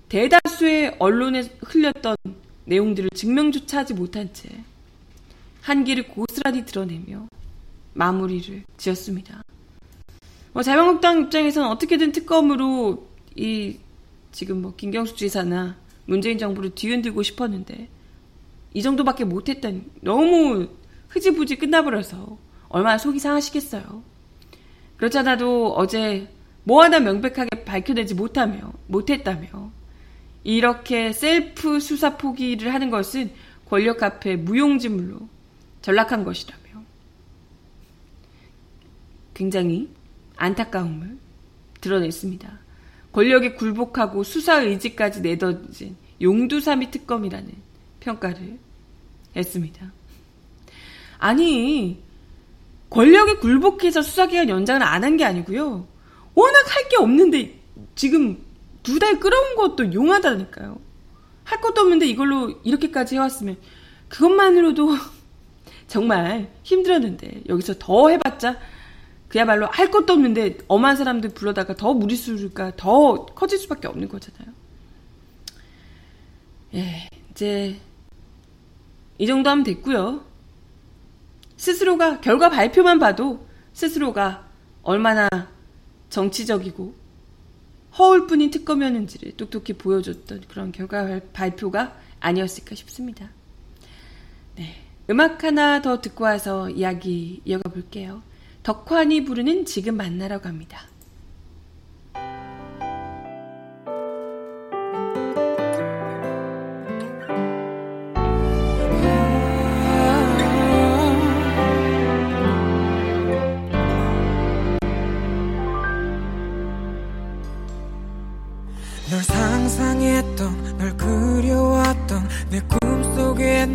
대다수의 0.08 0.96
언론에 0.98 1.50
흘렸던 1.60 2.16
내용들을 2.64 3.10
증명조차 3.14 3.78
하지 3.78 3.94
못한 3.94 4.32
채 4.32 4.48
한계를 5.62 6.08
고스란히 6.08 6.64
드러내며 6.64 7.28
마무리를 7.94 8.64
지었습니다. 8.76 9.42
뭐 10.52 10.62
자유한국당 10.62 11.22
입장에서는 11.22 11.68
어떻게든 11.68 12.12
특검으로 12.12 13.06
이 13.34 13.78
지금 14.32 14.62
뭐 14.62 14.74
김경수 14.76 15.16
지사나 15.16 15.76
문재인 16.06 16.38
정부를 16.38 16.70
뒤흔들고 16.74 17.22
싶었는데 17.22 17.88
이 18.74 18.82
정도밖에 18.82 19.24
못했다니 19.24 19.84
너무 20.02 20.68
흐지부지 21.08 21.56
끝나버려서 21.56 22.38
얼마나 22.68 22.98
속이 22.98 23.18
상하시겠어요. 23.18 24.02
그렇잖아도 24.96 25.74
어제 25.74 26.28
뭐 26.64 26.82
하나 26.82 27.00
명백하게 27.00 27.64
밝혀내지 27.64 28.14
못하며 28.14 28.72
못했다며 28.88 29.70
이렇게 30.44 31.12
셀프 31.12 31.80
수사 31.80 32.16
포기를 32.16 32.74
하는 32.74 32.90
것은 32.90 33.30
권력 33.68 34.02
앞에 34.02 34.36
무용지물로 34.36 35.28
전락한 35.82 36.24
것이라며 36.24 36.82
굉장히 39.34 39.88
안타까움을 40.36 41.18
드러냈습니다. 41.80 42.58
권력에 43.12 43.54
굴복하고 43.54 44.24
수사 44.24 44.60
의지까지 44.60 45.22
내던진 45.22 45.96
용두사미 46.20 46.90
특검이라는 46.90 47.67
평가를 48.00 48.58
했습니다. 49.36 49.92
아니, 51.18 52.02
권력에 52.90 53.36
굴복해서 53.36 54.02
수사기간 54.02 54.48
연장을 54.48 54.82
안 54.82 55.04
한 55.04 55.16
게 55.16 55.24
아니고요. 55.24 55.86
워낙 56.34 56.64
할 56.74 56.88
게 56.88 56.96
없는데 56.96 57.58
지금 57.94 58.42
두 58.82 58.98
달 58.98 59.18
끌어온 59.20 59.56
것도 59.56 59.92
용하다니까요. 59.92 60.80
할 61.44 61.60
것도 61.60 61.80
없는데 61.82 62.06
이걸로 62.06 62.60
이렇게까지 62.64 63.16
해왔으면 63.16 63.56
그것만으로도 64.08 64.96
정말 65.88 66.50
힘들었는데 66.62 67.42
여기서 67.48 67.74
더 67.78 68.08
해봤자 68.10 68.58
그야말로 69.28 69.66
할 69.66 69.90
것도 69.90 70.12
없는데 70.14 70.58
엄한 70.68 70.96
사람들 70.96 71.30
불러다가 71.30 71.74
더 71.76 71.92
무리수가 71.94 72.76
더 72.76 73.26
커질 73.26 73.58
수밖에 73.58 73.88
없는 73.88 74.08
거잖아요. 74.08 74.52
예, 76.74 77.08
이제 77.30 77.76
이 79.18 79.26
정도 79.26 79.50
하면 79.50 79.64
됐고요. 79.64 80.24
스스로가 81.56 82.20
결과 82.20 82.48
발표만 82.48 82.98
봐도 82.98 83.46
스스로가 83.72 84.48
얼마나 84.82 85.28
정치적이고 86.08 86.94
허울뿐인 87.98 88.50
특검이었는지를 88.50 89.36
똑똑히 89.36 89.72
보여줬던 89.72 90.44
그런 90.48 90.72
결과 90.72 91.20
발표가 91.32 91.96
아니었을까 92.20 92.74
싶습니다. 92.74 93.30
네. 94.56 94.84
음악 95.10 95.42
하나 95.42 95.82
더 95.82 96.00
듣고 96.00 96.24
와서 96.24 96.68
이야기 96.70 97.40
이어가 97.44 97.70
볼게요. 97.70 98.22
덕환이 98.62 99.24
부르는 99.24 99.64
지금 99.64 99.96
만나러 99.96 100.40
갑니다. 100.40 100.82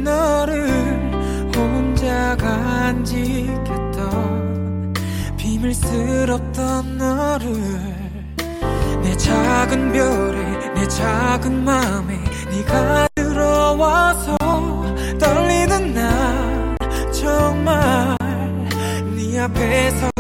너를 0.02 0.68
혼자 1.56 2.36
간직했던 2.38 3.94
비밀스럽던 5.38 6.98
너를 6.98 7.54
내 9.04 9.18
작은 9.18 9.92
별에 9.92 10.74
내 10.74 10.88
작은 10.88 11.64
맘에 11.64 12.18
네가 12.52 13.08
들어와서 13.16 14.38
떨리는 15.20 15.94
날 15.94 16.78
정말 17.12 18.18
네 19.16 19.40
앞에 19.40 19.90
서 19.92 20.13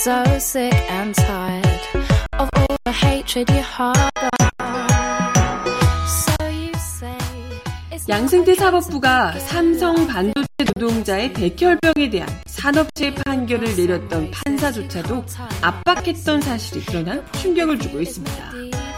so 0.00 0.24
sick 0.38 0.72
and 0.90 1.14
tired 1.14 1.80
of 2.38 2.48
all 2.56 2.76
the 2.84 2.90
hatred 2.90 3.50
you 3.50 3.60
harbor. 3.60 4.30
So 6.08 6.48
you 6.48 6.72
say 6.74 7.18
양승태 8.08 8.54
사법부가 8.54 9.38
삼성 9.40 10.06
반도체 10.06 10.46
노동자의 10.74 11.34
백혈병에 11.34 12.08
대한 12.08 12.28
산업체 12.46 13.12
판결을 13.14 13.76
내렸던 13.76 14.30
판사조차도 14.30 15.22
압박했던 15.60 16.40
사실이 16.40 16.86
드러나 16.86 17.22
충격을 17.32 17.78
주고 17.78 18.00
있습니다. 18.00 18.89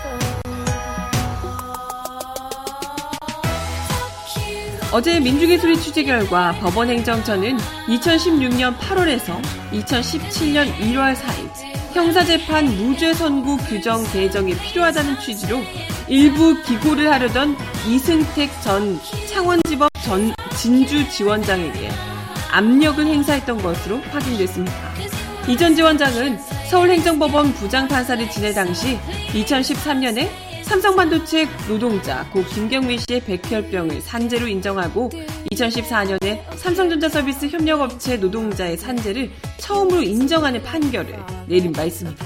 어제 4.92 5.18
소리 5.58 5.80
취재 5.80 6.04
결과 6.04 6.52
법원 6.60 6.90
행정처는 6.90 7.56
2016년 7.88 8.76
8월에서 8.76 9.40
2017년 9.72 10.70
1월 10.76 11.14
사이 11.14 11.48
형사재판 11.94 12.66
무죄 12.76 13.14
선고 13.14 13.56
규정 13.56 14.04
개정이 14.12 14.54
필요하다는 14.54 15.18
취지로 15.18 15.60
일부 16.08 16.54
기고를 16.62 17.10
하려던 17.10 17.56
이승택 17.88 18.50
전 18.60 19.00
창원지법 19.28 19.88
전 20.04 20.34
진주 20.58 21.08
지원장에게 21.08 21.88
압력을 22.50 23.06
행사했던 23.06 23.62
것으로 23.62 23.98
확인됐습니다. 24.10 24.92
이 25.48 25.56
전 25.56 25.74
지원장은 25.74 26.38
서울행정법원 26.70 27.54
부장판사를 27.54 28.30
지내 28.30 28.52
당시 28.52 28.98
2013년에 29.32 30.28
삼성반도체 30.72 31.46
노동자 31.68 32.26
고 32.30 32.42
김경미 32.42 32.96
씨의 33.00 33.20
백혈병을 33.26 34.00
산재로 34.00 34.48
인정하고 34.48 35.10
2014년에 35.52 36.40
삼성전자 36.56 37.10
서비스 37.10 37.46
협력업체 37.46 38.16
노동자의 38.16 38.78
산재를 38.78 39.30
처음으로 39.58 40.02
인정하는 40.02 40.62
판결을 40.62 41.14
내린 41.46 41.74
바 41.74 41.84
있습니다. 41.84 42.24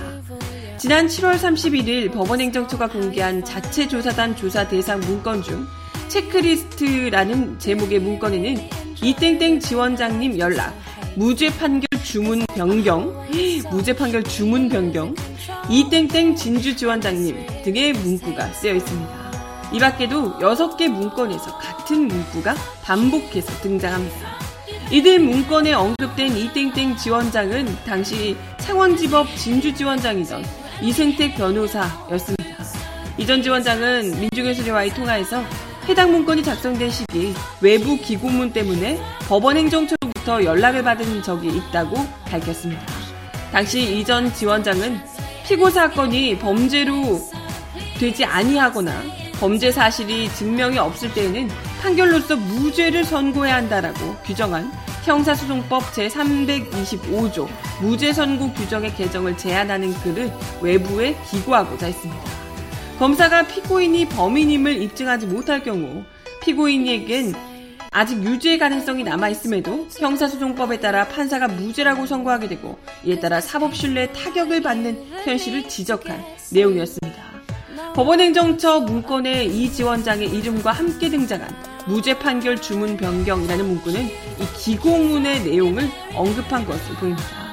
지난 0.78 1.09
7월 1.09 1.35
31일 1.37 2.12
법원행정처가 2.12 2.87
공개한 2.87 3.44
자체 3.44 3.88
조사단 3.88 4.37
조사 4.37 4.68
대상 4.68 5.00
문건 5.00 5.42
중 5.42 5.66
체크리스트라는 6.06 7.59
제목의 7.59 7.98
문건에는 7.98 8.68
이땡땡 9.02 9.59
지원장님 9.59 10.38
연락, 10.38 10.72
무죄 11.16 11.50
판결 11.59 11.88
주문 12.04 12.46
변경, 12.54 13.26
무죄 13.72 13.92
판결 13.92 14.22
주문 14.22 14.68
변경, 14.68 15.16
이땡땡 15.68 16.37
진주지원장님 16.37 17.62
등의 17.64 17.92
문구가 17.92 18.52
쓰여 18.52 18.74
있습니다. 18.74 19.70
이 19.72 19.79
밖에도 19.81 20.38
6개 20.38 20.88
문건에서 20.88 21.59
같은 21.59 22.07
문구가 22.07 22.55
반복해서 22.85 23.52
등장합니다. 23.62 24.16
이들 24.92 25.18
문건에 25.18 25.72
언급된 25.72 26.37
이땡땡 26.37 26.96
지원장은 26.96 27.76
당시 27.85 28.37
창원지법 28.59 29.35
진주지원장이던 29.37 30.44
이승택 30.83 31.35
변호사였습니다. 31.35 32.46
이전 33.18 33.42
지원장은 33.42 34.20
민중예술회와의 34.20 34.90
통화에서 34.90 35.42
해당 35.88 36.12
문건이 36.12 36.44
작성된 36.44 36.90
시기 36.90 37.33
외부 37.61 37.96
기고문 37.96 38.52
때문에 38.52 39.00
법원 39.29 39.57
행정처로부터 39.57 40.44
연락을 40.44 40.85
받은 40.85 41.22
적이 41.22 41.57
있다고 41.57 41.96
밝혔습니다. 42.26 42.83
당시 43.50 43.98
이전 43.98 44.33
지원장은 44.33 45.00
피고 45.46 45.70
사건이 45.70 46.38
범죄로 46.38 47.20
되지 48.00 48.24
아니하거나 48.24 48.92
범죄 49.38 49.70
사실이 49.70 50.28
증명이 50.35 50.76
없을 50.76 51.12
때에는 51.14 51.48
판결로서 51.80 52.35
무죄를 52.35 53.04
선고해야 53.04 53.54
한다라고 53.54 54.16
규정한 54.24 54.68
형사소송법 55.04 55.92
제325조 55.92 57.48
무죄 57.80 58.12
선고 58.12 58.52
규정의 58.54 58.92
개정을 58.96 59.37
제안하는 59.37 59.94
글을 60.00 60.32
외부에 60.61 61.16
기고하고자 61.30 61.87
했습니다. 61.87 62.24
검사가 62.98 63.46
피고인이 63.46 64.09
범인임을 64.09 64.82
입증하지 64.82 65.26
못할 65.26 65.62
경우 65.62 66.02
피고인에겐 66.42 67.35
아직 67.96 68.22
유죄의 68.22 68.59
가능성이 68.59 69.04
남아있음에도 69.04 69.88
형사소송법에 69.98 70.80
따라 70.80 71.09
판사가 71.09 71.48
무죄라고 71.48 72.04
선고하게 72.04 72.46
되고 72.48 72.78
이에 73.04 73.18
따라 73.18 73.40
사법신뢰에 73.40 74.12
타격을 74.12 74.61
받는 74.61 75.02
현실을 75.24 75.66
지적한 75.66 76.22
내용이었습니다. 76.50 77.22
법원행정처 77.94 78.80
문건에 78.80 79.46
이 79.46 79.72
지원장의 79.72 80.28
이름과 80.28 80.72
함께 80.72 81.09
등장한 81.09 81.48
무죄 81.87 82.18
판결 82.18 82.61
주문 82.61 82.98
변경이라는 82.98 83.66
문구는 83.66 84.04
이 84.04 84.59
기고문의 84.59 85.44
내용을 85.44 85.88
언급한 86.14 86.66
것으로 86.66 86.96
보입니다. 86.96 87.45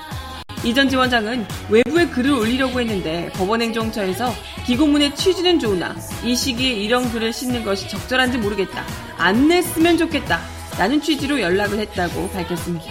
이전 0.63 0.87
지원장은 0.87 1.45
외부에 1.69 2.07
글을 2.07 2.31
올리려고 2.31 2.79
했는데 2.79 3.29
법원행정처에서 3.33 4.33
기고문의 4.65 5.13
취지는 5.13 5.59
좋으나 5.59 5.93
이 6.23 6.35
시기에 6.35 6.71
이런 6.71 7.11
글을 7.11 7.33
싣는 7.33 7.65
것이 7.65 7.89
적절한지 7.89 8.37
모르겠다. 8.37 8.85
안 9.17 9.49
냈으면 9.49 9.97
좋겠다. 9.97 10.39
라는 10.77 11.01
취지로 11.01 11.41
연락을 11.41 11.79
했다고 11.79 12.29
밝혔습니다. 12.29 12.85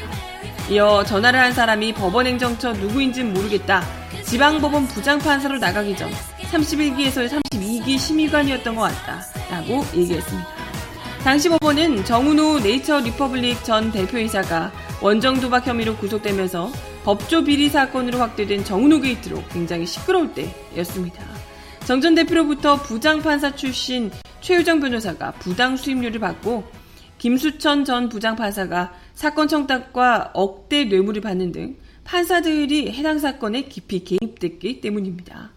이어 0.70 1.02
전화를 1.02 1.40
한 1.40 1.52
사람이 1.52 1.94
법원행정처 1.94 2.74
누구인지는 2.74 3.32
모르겠다. 3.32 3.82
지방법원 4.24 4.86
부장판사로 4.88 5.58
나가기 5.58 5.96
전 5.96 6.10
31기에서 6.42 7.28
32기 7.28 7.98
심의관이었던 7.98 8.74
것 8.74 8.82
같다. 8.82 9.22
라고 9.50 9.84
얘기했습니다. 9.94 10.46
당시 11.24 11.48
법원은 11.48 12.04
정운호 12.04 12.60
네이처 12.60 13.00
리퍼블릭 13.00 13.64
전 13.64 13.90
대표이사가 13.92 14.72
원정 15.00 15.40
도박 15.40 15.66
혐의로 15.66 15.96
구속되면서 15.96 16.70
법조 17.04 17.42
비리 17.42 17.68
사건으로 17.68 18.18
확대된 18.18 18.64
정운호 18.64 19.00
게이트로 19.00 19.42
굉장히 19.50 19.86
시끄러울 19.86 20.32
때였습니다. 20.34 21.24
정 21.84 22.00
전 22.00 22.14
대표로부터 22.14 22.80
부장판사 22.80 23.56
출신 23.56 24.10
최유정 24.40 24.78
변호사가 24.80 25.32
부당 25.32 25.76
수임료를 25.76 26.20
받고 26.20 26.64
김수천 27.18 27.84
전 27.84 28.08
부장판사가 28.08 28.92
사건 29.14 29.48
청탁과 29.48 30.30
억대 30.32 30.84
뇌물을 30.84 31.22
받는 31.22 31.50
등 31.50 31.76
판사들이 32.04 32.92
해당 32.92 33.18
사건에 33.18 33.62
깊이 33.62 34.04
개입됐기 34.04 34.80
때문입니다. 34.80 35.50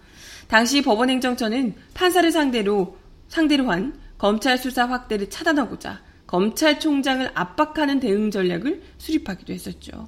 당시 0.47 0.81
법원행정처는 0.81 1.75
판사를 1.93 2.31
상대로 2.31 2.97
상대로 3.27 3.69
한 3.69 3.93
검찰 4.17 4.57
수사 4.57 4.85
확대를 4.85 5.29
차단하고자 5.29 6.01
검찰총장을 6.25 7.31
압박하는 7.35 7.99
대응 7.99 8.31
전략을 8.31 8.81
수립하기도 8.97 9.53
했었죠. 9.53 10.07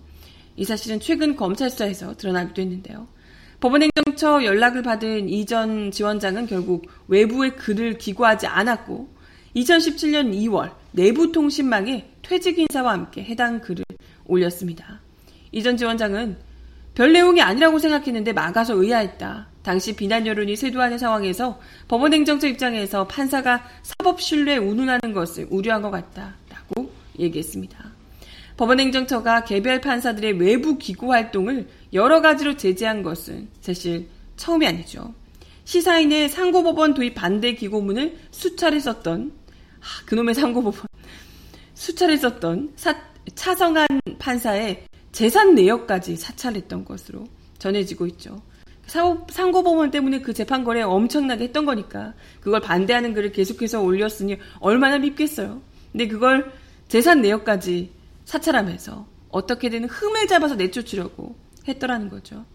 이 0.57 0.65
사실은 0.65 0.99
최근 0.99 1.35
검찰 1.35 1.69
수사에서 1.69 2.17
드러나기도 2.17 2.61
했는데요. 2.61 3.07
법원행정처 3.59 4.43
연락을 4.43 4.81
받은 4.81 5.29
이전 5.29 5.91
지원장은 5.91 6.47
결국 6.47 6.87
외부의 7.07 7.55
글을 7.55 7.97
기고하지 7.97 8.47
않았고 8.47 9.15
2017년 9.55 10.33
2월 10.33 10.71
내부 10.91 11.31
통신망에 11.31 12.09
퇴직 12.21 12.59
인사와 12.59 12.93
함께 12.93 13.23
해당 13.23 13.61
글을 13.61 13.85
올렸습니다. 14.25 14.99
이전 15.51 15.77
지원장은 15.77 16.37
별 16.93 17.13
내용이 17.13 17.41
아니라고 17.41 17.77
생각했는데 17.77 18.33
막아서 18.33 18.73
의아했다. 18.73 19.47
당시 19.61 19.95
비난 19.95 20.25
여론이 20.25 20.55
쇄도하는 20.55 20.97
상황에서 20.97 21.59
법원행정처 21.87 22.47
입장에서 22.47 23.07
판사가 23.07 23.63
사법 23.83 24.21
신뢰에 24.21 24.57
운운하는 24.57 25.13
것을 25.13 25.47
우려한 25.51 25.83
것 25.83 25.91
같다. 25.91 26.35
라고 26.49 26.91
얘기했습니다. 27.19 27.96
법원행정처가 28.57 29.43
개별 29.43 29.79
판사들의 29.79 30.33
외부 30.33 30.77
기고 30.77 31.11
활동을 31.11 31.67
여러 31.93 32.21
가지로 32.21 32.57
제재한 32.57 33.03
것은 33.03 33.47
사실 33.61 34.09
처음이 34.35 34.67
아니죠. 34.67 35.13
시사인의 35.65 36.29
상고법원 36.29 36.93
도입 36.93 37.13
반대 37.15 37.53
기고문을 37.53 38.17
수차례 38.31 38.79
썼던 38.79 39.31
아, 39.79 40.05
그놈의 40.05 40.33
상고법원 40.33 40.87
수차례 41.73 42.17
썼던 42.17 42.73
사, 42.75 42.95
차성한 43.35 43.87
판사의 44.17 44.85
재산 45.11 45.55
내역까지 45.55 46.15
사찰했던 46.15 46.85
것으로 46.85 47.25
전해지고 47.59 48.07
있죠. 48.07 48.41
상고법원 48.87 49.91
때문에 49.91 50.21
그 50.21 50.33
재판 50.33 50.63
거래 50.63 50.81
엄청나게 50.81 51.45
했던 51.45 51.65
거니까 51.65 52.13
그걸 52.39 52.61
반대하는 52.61 53.13
글을 53.13 53.33
계속해서 53.33 53.81
올렸으니 53.81 54.37
얼마나 54.59 54.97
밉겠어요. 54.97 55.61
근데 55.91 56.07
그걸 56.07 56.51
재산 56.87 57.21
내역까지 57.21 57.96
사찰하면서 58.27 59.07
어떻게든 59.29 59.85
흠을 59.85 60.27
잡아서 60.27 60.55
내쫓으려고 60.55 61.35
했더라는 61.67 62.09
거죠. 62.09 62.45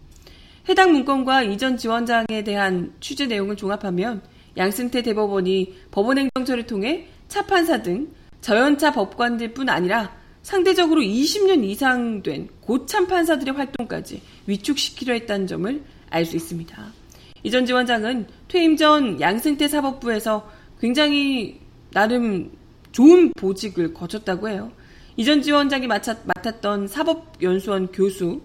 해당 0.69 0.93
문건과 0.93 1.43
이전 1.43 1.77
지원장에 1.77 2.43
대한 2.45 2.93
취재 2.99 3.25
내용을 3.25 3.55
종합하면 3.55 4.21
양승태 4.55 5.01
대법원이 5.01 5.75
법원행정처를 5.91 6.67
통해 6.67 7.07
차판사 7.27 7.81
등 7.81 8.13
저연차 8.39 8.91
법관들 8.91 9.53
뿐 9.53 9.67
아니라 9.67 10.15
상대적으로 10.43 11.01
20년 11.01 11.63
이상 11.63 12.21
된 12.21 12.49
고참 12.61 13.07
판사들의 13.07 13.55
활동까지 13.55 14.21
위축시키려 14.45 15.13
했다는 15.13 15.47
점을 15.47 15.83
알 16.09 16.25
수 16.25 16.35
있습니다. 16.35 16.93
이전 17.41 17.65
지원장은 17.65 18.27
퇴임 18.47 18.77
전 18.77 19.19
양승태 19.19 19.67
사법부에서 19.67 20.47
굉장히 20.79 21.59
나름 21.91 22.51
좋은 22.91 23.33
보직을 23.33 23.93
거쳤다고 23.93 24.49
해요. 24.49 24.71
이전 25.15 25.41
지원장이 25.41 25.87
맡았던 25.87 26.87
사법연수원 26.87 27.91
교수, 27.91 28.41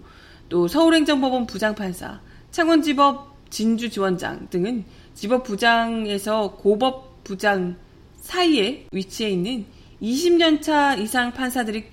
또 0.49 0.67
서울행정법원 0.67 1.47
부장판사, 1.47 2.19
창원지법 2.51 3.49
진주지원장 3.49 4.47
등은 4.49 4.85
지법 5.15 5.43
부장에서 5.43 6.55
고법 6.57 7.23
부장 7.23 7.75
사이에 8.17 8.87
위치해 8.91 9.31
있는 9.31 9.65
20년 10.01 10.61
차 10.61 10.95
이상 10.95 11.33
판사들이 11.33 11.85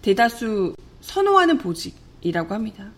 대다수 0.00 0.74
선호하는 1.00 1.58
보직이라고 1.58 2.54
합니다. 2.54 2.90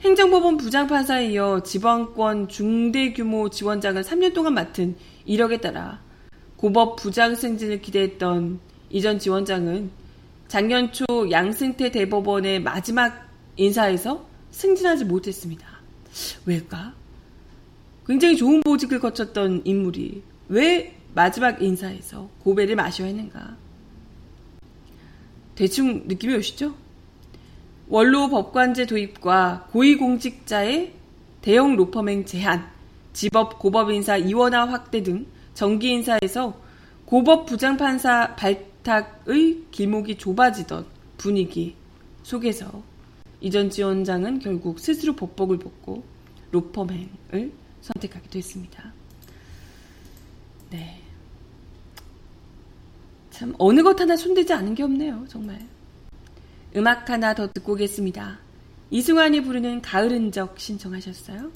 행정법원 0.00 0.56
부장판사에 0.56 1.32
이어 1.32 1.62
지방권 1.64 2.48
중대 2.48 3.12
규모 3.12 3.48
지원장을 3.48 4.02
3년 4.02 4.34
동안 4.34 4.54
맡은 4.54 4.96
이력에 5.24 5.60
따라 5.60 6.00
고법 6.56 6.96
부장 6.96 7.34
승진을 7.34 7.82
기대했던 7.82 8.60
이전 8.90 9.18
지원장은 9.18 9.90
작년 10.48 10.92
초 10.92 11.04
양승태 11.30 11.90
대법원의 11.90 12.62
마지막 12.62 13.28
인사에서 13.56 14.26
승진하지 14.50 15.04
못했습니다. 15.06 15.66
왜일까? 16.46 16.94
굉장히 18.06 18.36
좋은 18.36 18.62
보직을 18.62 19.00
거쳤던 19.00 19.62
인물이 19.64 20.22
왜 20.48 20.96
마지막 21.14 21.60
인사에서 21.60 22.28
고배를 22.42 22.76
마셔야 22.76 23.08
했는가? 23.08 23.56
대충 25.56 26.04
느낌이 26.06 26.34
오시죠? 26.34 26.74
원로 27.88 28.28
법관제 28.28 28.86
도입과 28.86 29.68
고위공직자의 29.72 30.92
대형 31.40 31.76
로펌행 31.76 32.24
제한, 32.24 32.68
지법 33.12 33.58
고법 33.58 33.90
인사 33.90 34.16
이원화 34.16 34.66
확대 34.66 35.02
등 35.02 35.26
정기 35.54 35.90
인사에서 35.90 36.60
고법 37.06 37.46
부장판사 37.46 38.34
발 38.36 38.66
탁의 38.86 39.64
길목이 39.72 40.16
좁아지던 40.16 40.86
분위기 41.18 41.74
속에서 42.22 42.84
이전 43.40 43.68
지원장은 43.68 44.38
결국 44.38 44.78
스스로 44.78 45.16
법복을 45.16 45.58
벗고 45.58 46.04
로펌행을 46.52 47.52
선택하기도 47.80 48.38
했습니다. 48.38 48.92
네. 50.70 51.02
참 53.30 53.52
어느 53.58 53.82
것 53.82 54.00
하나 54.00 54.16
손대지 54.16 54.52
않은 54.52 54.74
게 54.74 54.84
없네요, 54.84 55.26
정말. 55.28 55.66
음악 56.76 57.10
하나 57.10 57.34
더 57.34 57.52
듣고 57.52 57.72
오겠습니다. 57.72 58.38
이승환이 58.90 59.42
부르는 59.42 59.82
가을 59.82 60.12
흔적 60.12 60.58
신청하셨어요? 60.58 61.50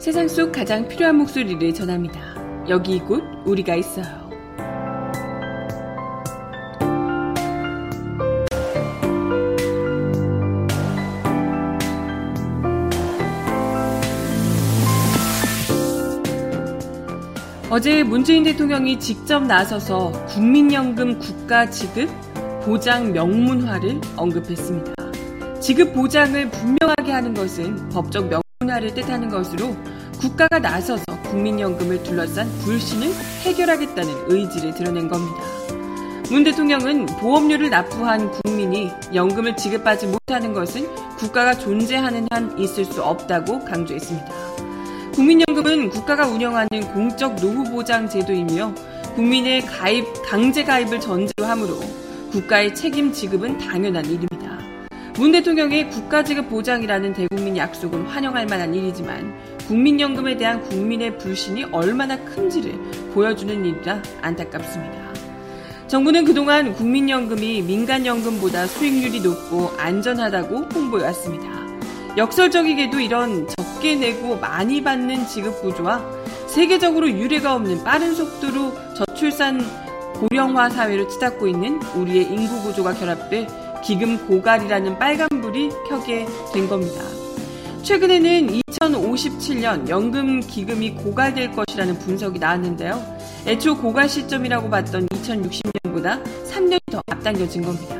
세상 0.00 0.26
속 0.28 0.50
가장 0.50 0.88
필요한 0.88 1.16
목소리를 1.16 1.74
전합니다. 1.74 2.18
여기 2.70 2.96
이곳 2.96 3.22
우리가 3.44 3.74
있어요. 3.74 4.30
어제 17.68 18.02
문재인 18.02 18.44
대통령이 18.44 18.98
직접 18.98 19.44
나서서 19.44 20.12
국민연금 20.28 21.18
국가 21.18 21.68
지급 21.68 22.08
보장 22.64 23.12
명문화를 23.12 24.00
언급했습니다. 24.16 24.94
지급 25.60 25.92
보장을 25.92 26.50
분명하게 26.50 27.12
하는 27.12 27.34
것은 27.34 27.90
법적 27.90 28.30
명 28.30 28.40
문화를 28.70 28.94
뜻하는 28.94 29.28
것으로 29.28 29.76
국가가 30.20 30.58
나서서 30.58 31.04
국민연금을 31.30 32.02
둘러싼 32.02 32.48
불신을 32.60 33.12
해결하겠다는 33.42 34.24
의지를 34.28 34.74
드러낸 34.74 35.08
겁니다. 35.08 35.42
문 36.30 36.44
대통령은 36.44 37.06
보험료를 37.06 37.70
납부한 37.70 38.30
국민이 38.30 38.90
연금을 39.12 39.56
지급하지 39.56 40.06
못하는 40.06 40.52
것은 40.52 40.86
국가가 41.16 41.54
존재하는 41.54 42.28
한 42.30 42.56
있을 42.58 42.84
수 42.84 43.02
없다고 43.02 43.64
강조했습니다. 43.64 44.28
국민연금은 45.14 45.90
국가가 45.90 46.28
운영하는 46.28 46.68
공적 46.94 47.34
노후보장 47.36 48.08
제도이며 48.08 48.72
국민의 49.16 49.62
가입, 49.66 50.04
강제 50.24 50.62
가입을 50.62 51.00
전제로 51.00 51.48
하므로 51.48 51.80
국가의 52.30 52.74
책임 52.74 53.12
지급은 53.12 53.58
당연한 53.58 54.04
일입니다. 54.04 54.29
문 55.20 55.32
대통령의 55.32 55.90
국가지급 55.90 56.48
보장이라는 56.48 57.12
대국민 57.12 57.54
약속은 57.54 58.06
환영할 58.06 58.46
만한 58.46 58.74
일이지만 58.74 59.34
국민연금에 59.68 60.38
대한 60.38 60.62
국민의 60.62 61.18
불신이 61.18 61.64
얼마나 61.72 62.16
큰지를 62.24 62.72
보여주는 63.12 63.62
일이라 63.62 64.00
안타깝습니다. 64.22 65.12
정부는 65.88 66.24
그동안 66.24 66.72
국민연금이 66.72 67.60
민간연금보다 67.60 68.66
수익률이 68.66 69.20
높고 69.20 69.72
안전하다고 69.76 70.56
홍보해왔습니다. 70.72 71.66
역설적이게도 72.16 73.00
이런 73.00 73.46
적게 73.46 73.96
내고 73.96 74.38
많이 74.38 74.82
받는 74.82 75.26
지급 75.26 75.60
구조와 75.60 76.02
세계적으로 76.46 77.10
유례가 77.10 77.54
없는 77.56 77.84
빠른 77.84 78.14
속도로 78.14 78.72
저출산 78.94 79.60
고령화 80.14 80.70
사회로 80.70 81.08
치닫고 81.08 81.46
있는 81.46 81.78
우리의 81.94 82.24
인구 82.24 82.62
구조가 82.62 82.94
결합돼 82.94 83.69
기금 83.82 84.26
고갈이라는 84.26 84.98
빨간불이 84.98 85.70
켜게 85.88 86.26
된 86.52 86.68
겁니다. 86.68 87.02
최근에는 87.82 88.60
2057년 88.68 89.88
연금 89.88 90.40
기금이 90.40 90.94
고갈될 90.94 91.52
것이라는 91.52 91.98
분석이 91.98 92.38
나왔는데요. 92.38 93.02
애초 93.46 93.76
고갈 93.76 94.08
시점이라고 94.08 94.68
봤던 94.68 95.06
2060년보다 95.08 96.22
3년이 96.46 96.80
더 96.90 97.02
앞당겨진 97.10 97.62
겁니다. 97.62 97.96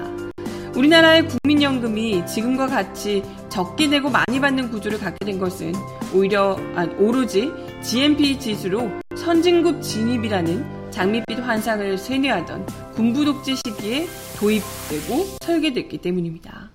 우리나라의 0.77 1.27
국민연금이 1.29 2.25
지금과 2.27 2.69
같이 2.69 3.23
적게 3.49 3.87
내고 3.87 4.11
많이 4.11 4.41
받는 4.41 4.71
구조를 4.71 4.99
갖게 4.99 5.25
된 5.25 5.39
것은 5.39 5.73
오히려 6.15 6.57
아, 6.77 6.87
오로지 6.99 7.51
GNP 7.83 8.39
지수로 8.39 8.91
선진국 9.17 9.83
진입이라는 9.83 10.80
장밋빛 10.91 11.39
환상을 11.39 11.97
쇠뇌하던 11.97 12.67
군부 12.95 13.25
독재 13.25 13.55
시기에 13.55 14.07
도입되고 14.39 15.25
설계됐기 15.41 15.99
때문입니다. 15.99 16.71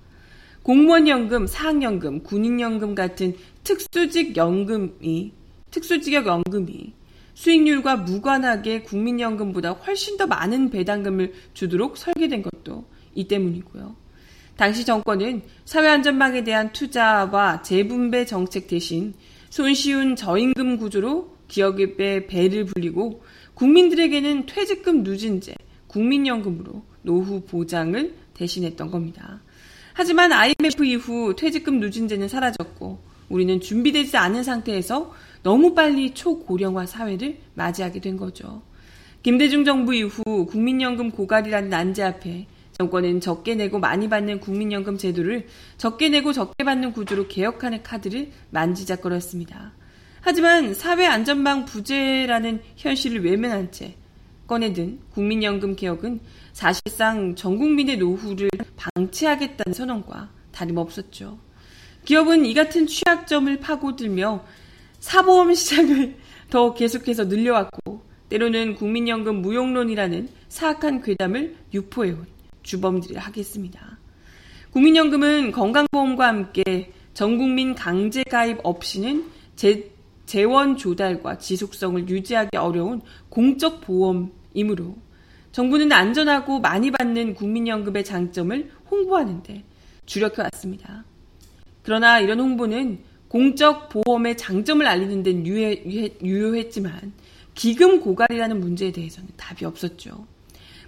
공무원연금, 0.64 1.48
사학연금, 1.48 2.24
군인연금 2.24 2.96
같은 2.96 3.36
특수직 3.64 4.36
연금이 4.36 5.34
특수직역 5.70 6.26
연금이 6.26 6.94
수익률과 7.36 7.98
무관하게 7.98 8.82
국민연금보다 8.82 9.72
훨씬 9.72 10.18
더 10.18 10.26
많은 10.26 10.70
배당금을 10.70 11.34
주도록 11.54 11.98
설계된 11.98 12.42
것도 12.42 12.86
이 13.14 13.28
때문이고요. 13.28 13.96
당시 14.56 14.86
정권은 14.86 15.42
사회안전망에 15.66 16.46
대한 16.46 16.72
투자와 16.72 17.62
재분배 17.62 18.26
정책 18.26 18.68
대신 18.68 19.14
손쉬운 19.50 20.16
저임금 20.16 20.78
구조로 20.78 21.36
기업의 21.48 22.28
배를 22.28 22.66
불리고 22.66 23.22
국민들에게는 23.56 24.46
퇴직금 24.46 25.04
누진제, 25.04 25.56
국민연금으로 25.88 26.84
노후 27.02 27.42
보장을 27.42 28.14
대신했던 28.34 28.92
겁니다. 28.92 29.42
하지만 29.94 30.34
IMF 30.34 30.86
이후 30.86 31.36
퇴직금 31.36 31.80
누진제는 31.80 32.28
사라졌고 32.28 33.00
우리는 33.30 33.60
준비되지 33.60 34.18
않은 34.18 34.44
상태에서 34.44 35.14
너무 35.42 35.74
빨리 35.74 36.14
초고령화 36.14 36.86
사회를 36.86 37.38
맞이하게 37.54 38.02
된 38.02 38.18
거죠. 38.18 38.62
김대중 39.24 39.64
정부 39.64 39.96
이후 39.96 40.46
국민연금 40.46 41.12
고갈이라는 41.12 41.70
난제 41.70 42.04
앞에 42.04 42.48
정권은 42.78 43.22
적게 43.22 43.56
내고 43.56 43.80
많이 43.80 44.10
받는 44.10 44.42
국민연금 44.42 44.98
제도를 44.98 45.48
적게 45.78 46.10
내고 46.10 46.34
적게 46.34 46.66
받는 46.66 46.92
구조로 46.92 47.30
개혁하는 47.30 47.84
카드를 47.84 48.32
만지작거렸습니다. 48.50 49.74
하지만 50.26 50.74
사회안전망 50.74 51.66
부재라는 51.66 52.60
현실을 52.78 53.24
외면한 53.24 53.72
채 53.72 53.94
꺼내든 54.48 55.00
국민연금 55.12 55.76
개혁은 55.76 56.20
사실상 56.52 57.36
전 57.36 57.60
국민의 57.60 57.98
노후를 57.98 58.50
방치하겠다는 58.76 59.76
선언과 59.76 60.32
다름없었죠. 60.52 61.38
기업은 62.06 62.48
이 62.48 62.56
같은 62.56 62.88
취약점을 62.88 63.56
파고들며 63.60 64.44
사보험 65.00 65.54
시장을 65.54 66.16
더 66.50 66.74
계속해서 66.74 67.26
늘려왔고 67.26 68.02
때로는 68.30 68.74
국민연금 68.74 69.44
무용론이라는 69.44 70.30
사악한 70.50 71.04
괴담을 71.04 71.56
유포해온 71.72 72.26
주범들이 72.64 73.16
하겠습니다. 73.16 74.00
국민연금은 74.72 75.52
건강보험과 75.52 76.28
함께 76.28 76.92
전국민 77.14 77.76
강제 77.76 78.24
가입 78.24 78.58
없이는 78.64 79.36
재, 79.56 79.95
재원 80.26 80.78
조달과 80.78 81.38
지속성을 81.38 82.10
유지하기 82.10 82.58
어려운 82.58 83.02
공적 83.30 83.82
보험이므로 83.82 84.96
정부는 85.52 85.92
안전하고 85.92 86.60
많이 86.60 86.92
받는 86.92 87.36
국민연금의 87.36 88.04
장점을 88.04 88.72
홍보하는데 88.92 89.64
주력해 90.06 90.42
왔습니다. 90.42 91.06
그러나 91.84 92.20
이런 92.20 92.40
홍보는 92.40 93.00
공적 93.28 93.90
보험의 93.90 94.38
장점을 94.38 94.86
알리는 94.86 95.24
데는 95.24 95.48
유효, 95.48 96.56
했지만 96.56 97.14
기금 97.54 98.02
고갈이라는 98.02 98.60
문제에 98.60 98.92
대해서는 98.92 99.30
답이 99.38 99.66
없었죠. 99.66 100.26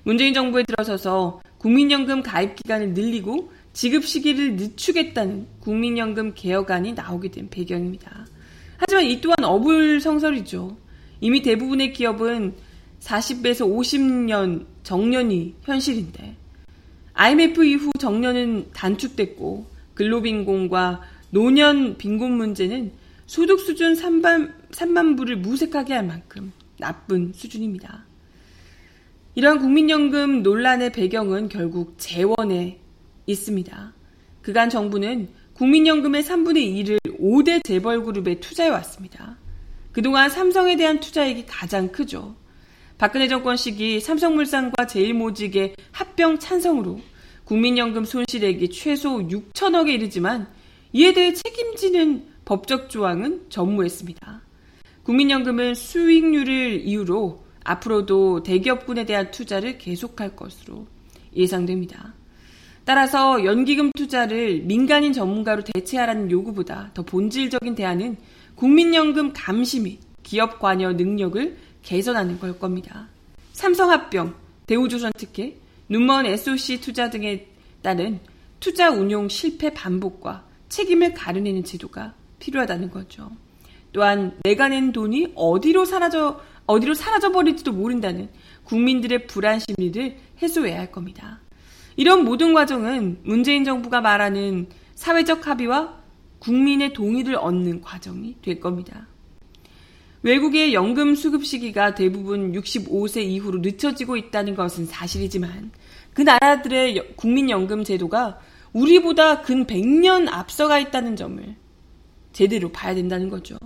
문재인 0.04 0.34
정부에 0.34 0.64
들어서서 0.64 1.42
국민연금 1.58 2.22
가입 2.22 2.56
기간을 2.56 2.94
늘리고 2.94 3.52
지급 3.74 4.06
시기를 4.06 4.56
늦추겠다는 4.56 5.48
국민연금 5.60 6.34
개혁안이 6.34 6.94
나오게 6.94 7.32
된 7.32 7.50
배경입니다. 7.50 8.26
하지만 8.78 9.06
이 9.06 9.20
또한 9.22 9.44
어불성설이죠. 9.44 10.78
이미 11.22 11.42
대부분의 11.42 11.94
기업은 11.94 12.54
40에서 13.00 13.68
50년 13.68 14.66
정년이 14.84 15.56
현실인데 15.64 16.36
IMF 17.14 17.66
이후 17.66 17.92
정년은 18.00 18.72
단축됐고 18.74 19.66
근로빈곤과 19.96 21.02
노년 21.32 21.98
빈곤 21.98 22.34
문제는 22.34 22.92
소득 23.26 23.60
수준 23.60 23.94
3만, 23.94 24.54
3만 24.72 25.18
불을 25.18 25.38
무색하게 25.38 25.94
할 25.94 26.06
만큼 26.06 26.54
나쁜 26.80 27.34
수준입니다. 27.34 28.06
이러한 29.36 29.60
국민연금 29.60 30.44
논란의 30.44 30.92
배경은 30.92 31.50
결국 31.50 31.96
재원에 31.98 32.80
있습니다. 33.26 33.94
그간 34.42 34.70
정부는 34.70 35.30
국민연금의 35.58 36.22
3분의 36.22 36.86
2를 36.86 37.00
5대 37.20 37.64
재벌 37.64 38.04
그룹에 38.04 38.40
투자해 38.40 38.70
왔습니다. 38.70 39.38
그동안 39.92 40.30
삼성에 40.30 40.76
대한 40.76 41.00
투자액이 41.00 41.48
가장 41.48 41.92
크죠. 41.92 42.36
박근혜 43.00 43.28
정권 43.28 43.58
시기 43.58 44.00
삼성물산과 44.00 44.86
제일모직의 44.86 45.76
합병 45.92 46.38
찬성으로 46.38 47.02
국민연금 47.44 48.06
손실액이 48.06 48.70
최소 48.70 49.18
6천억에 49.18 49.90
이르지만 49.90 50.48
이에 50.94 51.14
대해 51.14 51.34
책임지는 51.34 52.28
법적 52.46 52.92
조항은 52.92 53.48
전무했습니다. 53.50 54.42
국민연금은 55.02 55.74
수익률을 55.74 56.82
이유로 56.82 57.44
앞으로도 57.64 58.44
대기업군에 58.44 59.06
대한 59.06 59.32
투자를 59.32 59.80
계속할 59.80 60.36
것으로 60.36 60.86
예상됩니다. 61.36 62.14
따라서 62.88 63.44
연기금 63.44 63.92
투자를 63.98 64.62
민간인 64.62 65.12
전문가로 65.12 65.62
대체하라는 65.62 66.32
요구보다 66.32 66.92
더 66.94 67.04
본질적인 67.04 67.76
대안은 67.76 68.16
국민연금 68.56 69.34
감시 69.34 69.82
및 69.82 70.00
기업 70.24 70.60
관여 70.60 70.94
능력을 70.94 71.58
개선하는 71.84 72.40
걸 72.40 72.58
겁니다. 72.58 73.10
삼성합병, 73.52 74.34
대우조선 74.68 75.12
특혜, 75.18 75.58
눈먼 75.90 76.28
SOC 76.28 76.80
투자 76.80 77.10
등에 77.10 77.48
따른 77.82 78.22
투자 78.62 78.90
운용 78.90 79.28
실패 79.28 79.74
반복과 79.74 80.46
책임을 80.70 81.14
가려내는 81.14 81.66
제도가 81.66 82.14
필요하다는 82.40 82.90
거죠. 82.90 83.30
또한 83.92 84.40
내가 84.44 84.70
낸 84.70 84.94
돈이 84.94 85.34
어디로 85.36 85.84
사라져 85.84 86.40
어디로 86.66 86.94
사라져 86.94 87.34
버릴지도 87.34 87.74
모른다는 87.74 88.30
국민들의 88.64 89.28
불안 89.28 89.60
심리를 89.60 90.16
해소해야 90.42 90.80
할 90.80 90.90
겁니다. 90.90 91.42
이런 91.98 92.24
모든 92.24 92.54
과정은 92.54 93.20
문재인 93.24 93.66
정부가 93.66 94.02
말하는 94.02 94.68
사회적 94.96 95.48
합의와 95.48 95.98
국민의 96.40 96.94
동의를 96.94 97.36
얻는 97.36 97.82
과정이 97.82 98.38
될 98.42 98.60
겁니다. 98.60 99.08
외국의 100.22 100.74
연금 100.74 101.16
수급 101.16 101.44
시기가 101.46 101.96
대부분 101.96 102.54
65세 102.54 103.24
이후로 103.24 103.60
늦춰지고 103.60 104.16
있다는 104.16 104.56
것은 104.56 104.86
사실이지만 104.86 105.72
그 106.14 106.22
나라들의 106.22 107.16
국민연금 107.16 107.84
제도가 107.84 108.40
우리보다 108.74 109.42
근 109.42 109.66
100년 109.66 110.28
앞서가 110.30 110.80
있다는 110.80 111.16
점을 111.16 111.56
제대로 112.32 112.72
봐야 112.72 112.94
된다는 112.94 113.30
거죠. 113.30 113.58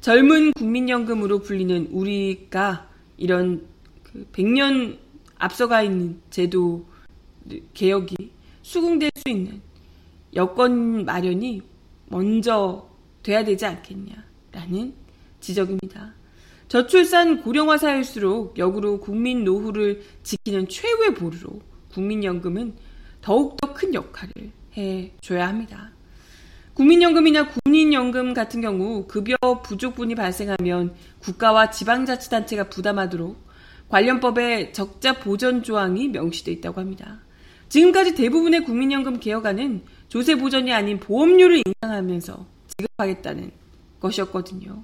젊은 0.00 0.52
국민연금으로 0.52 1.40
불리는 1.40 1.88
우리가 1.90 2.88
이런 3.16 3.66
그 4.02 4.26
100년 4.32 4.98
앞서가 5.36 5.82
있는 5.82 6.20
제도 6.30 6.86
개혁이 7.74 8.16
수긍될 8.62 9.10
수 9.16 9.28
있는 9.28 9.60
여건 10.34 11.04
마련이 11.04 11.62
먼저 12.06 12.88
돼야 13.22 13.44
되지 13.44 13.66
않겠냐라는 13.66 14.94
지적입니다. 15.40 16.14
저출산 16.68 17.42
고령화 17.42 17.78
사회일수록 17.78 18.58
역으로 18.58 19.00
국민 19.00 19.44
노후를 19.44 20.02
지키는 20.22 20.68
최후의 20.68 21.14
보루로 21.14 21.60
국민연금은 21.92 22.74
더욱더 23.22 23.72
큰 23.72 23.94
역할을 23.94 24.32
해줘야 24.76 25.48
합니다. 25.48 25.92
국민연금이나 26.74 27.48
군인연금 27.48 28.34
같은 28.34 28.60
경우 28.60 29.06
급여 29.08 29.36
부족분이 29.64 30.14
발생하면 30.14 30.94
국가와 31.18 31.70
지방자치단체가 31.70 32.68
부담하도록 32.68 33.48
관련법에 33.88 34.72
적자 34.72 35.14
보전 35.18 35.62
조항이 35.62 36.08
명시되어 36.08 36.54
있다고 36.54 36.80
합니다. 36.80 37.20
지금까지 37.68 38.14
대부분의 38.14 38.64
국민연금 38.64 39.20
개혁안은 39.20 39.82
조세 40.08 40.36
보전이 40.36 40.72
아닌 40.72 40.98
보험료를 40.98 41.62
인상하면서 41.66 42.46
지급하겠다는 42.78 43.50
것이었거든요. 44.00 44.82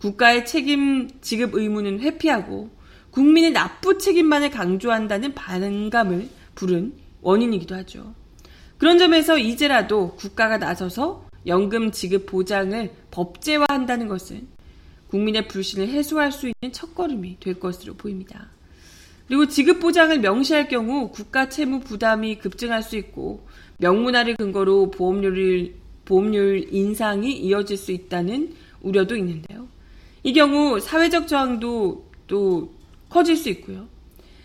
국가의 0.00 0.46
책임 0.46 1.08
지급 1.20 1.54
의무는 1.54 2.00
회피하고 2.00 2.70
국민의 3.10 3.52
납부 3.52 3.98
책임만을 3.98 4.50
강조한다는 4.50 5.34
반감을 5.34 6.28
부른 6.54 6.94
원인이기도 7.20 7.74
하죠. 7.76 8.14
그런 8.78 8.98
점에서 8.98 9.38
이제라도 9.38 10.14
국가가 10.14 10.58
나서서 10.58 11.26
연금 11.46 11.90
지급 11.90 12.26
보장을 12.26 12.90
법제화한다는 13.10 14.08
것은 14.08 14.46
국민의 15.08 15.48
불신을 15.48 15.88
해소할 15.88 16.30
수 16.30 16.46
있는 16.46 16.72
첫걸음이 16.72 17.38
될 17.40 17.58
것으로 17.58 17.94
보입니다. 17.94 18.50
그리고 19.28 19.46
지급 19.46 19.78
보장을 19.78 20.18
명시할 20.18 20.68
경우 20.68 21.10
국가 21.10 21.50
채무 21.50 21.80
부담이 21.80 22.38
급증할 22.38 22.82
수 22.82 22.96
있고 22.96 23.46
명문화를 23.76 24.36
근거로 24.36 24.90
보험료를 24.90 25.74
보험료율 26.06 26.72
인상이 26.72 27.32
이어질 27.32 27.76
수 27.76 27.92
있다는 27.92 28.54
우려도 28.80 29.14
있는데요. 29.16 29.68
이 30.22 30.32
경우 30.32 30.80
사회적 30.80 31.28
저항도 31.28 32.10
또 32.26 32.72
커질 33.10 33.36
수 33.36 33.50
있고요. 33.50 33.86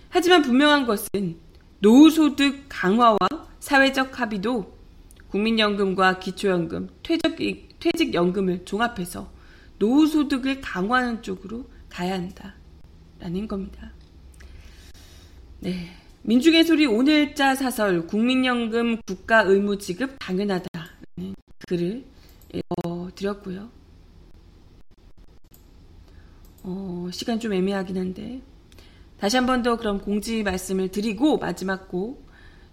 하지만 0.09 0.41
분명한 0.41 0.85
것은 0.85 1.37
노후소득 1.79 2.65
강화와 2.67 3.17
사회적 3.59 4.19
합의도 4.19 4.73
국민연금과 5.29 6.19
기초연금, 6.19 6.89
퇴직, 7.01 7.79
퇴직연금을 7.79 8.65
종합해서 8.65 9.31
노후소득을 9.79 10.59
강화하는 10.59 11.23
쪽으로 11.23 11.65
가야 11.89 12.13
한다라는 12.13 13.47
겁니다. 13.47 13.92
네. 15.63 15.87
민중의 16.23 16.65
소리 16.65 16.85
오늘자 16.85 17.55
사설 17.55 18.05
국민연금 18.05 19.01
국가 19.05 19.43
의무 19.43 19.77
지급 19.77 20.17
당연하다라는 20.19 21.35
글을 21.69 22.03
어, 22.85 23.07
드렸고요. 23.15 23.69
어, 26.63 27.07
시간 27.13 27.39
좀 27.39 27.53
애매하긴 27.53 27.97
한데 27.97 28.41
다시 29.17 29.37
한 29.37 29.45
번 29.45 29.63
더 29.63 29.77
그럼 29.77 29.99
공지 30.01 30.43
말씀을 30.43 30.89
드리고 30.91 31.37
마지막 31.37 31.87
곡 31.87 32.27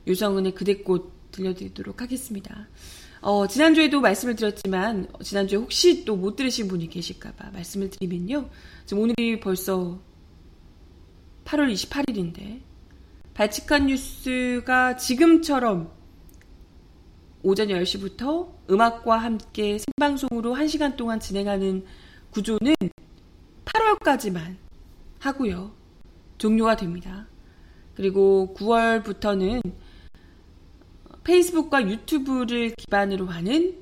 유성은의 0.09 0.55
그대꽃 0.57 1.31
들려드리도록 1.31 2.03
하겠습니다. 2.03 2.67
어, 3.21 3.47
지난주에도 3.47 4.01
말씀을 4.01 4.35
드렸지만 4.35 5.07
지난주에 5.23 5.59
혹시 5.59 6.05
또 6.05 6.17
못 6.17 6.35
들으신 6.35 6.67
분이 6.67 6.89
계실까봐 6.89 7.51
말씀을 7.53 7.91
드리면요. 7.91 8.49
지금 8.85 9.05
오늘이 9.05 9.39
벌써 9.39 10.01
8월 11.45 11.73
28일인데 11.73 12.70
발칙한 13.35 13.87
뉴스가 13.87 14.97
지금처럼 14.97 15.93
오전 17.43 17.69
10시부터 17.69 18.53
음악과 18.71 19.17
함께 19.17 19.79
생방송으로 19.79 20.55
1시간 20.55 20.97
동안 20.97 21.21
진행하는 21.21 21.85
구조는 22.31 22.75
8월까지만 23.65 24.57
하고요. 25.21 25.73
종료가 26.39 26.77
됩니다. 26.77 27.27
그리고 27.95 28.55
9월부터는 28.57 29.63
페이스북과 31.25 31.89
유튜브를 31.89 32.75
기반으로 32.77 33.27
하는 33.27 33.79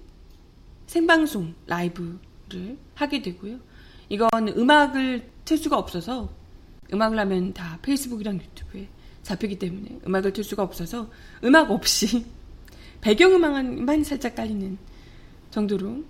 생방송 0.87 1.55
라이브를 1.67 2.79
하게 2.95 3.23
되고요. 3.23 3.59
이건 4.09 4.29
음악을 4.57 5.31
틀 5.45 5.59
수가 5.59 5.79
없어서 5.79 6.31
음악을 6.93 7.19
하면 7.19 7.53
다 7.53 7.79
페이스북이랑 7.83 8.37
유튜브에 8.37 8.89
잡히기 9.29 9.59
때문에 9.59 10.01
음악을 10.07 10.33
틀 10.33 10.43
수가 10.43 10.63
없어서 10.63 11.09
음악 11.45 11.71
없이 11.71 12.25
배경음악만 13.03 14.03
살짝 14.05 14.35
깔리는 14.35 14.79
정도로 15.51 16.03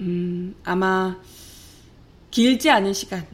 음, 0.00 0.54
아마 0.62 1.18
길지 2.30 2.68
않은 2.70 2.92
시간에 2.92 3.26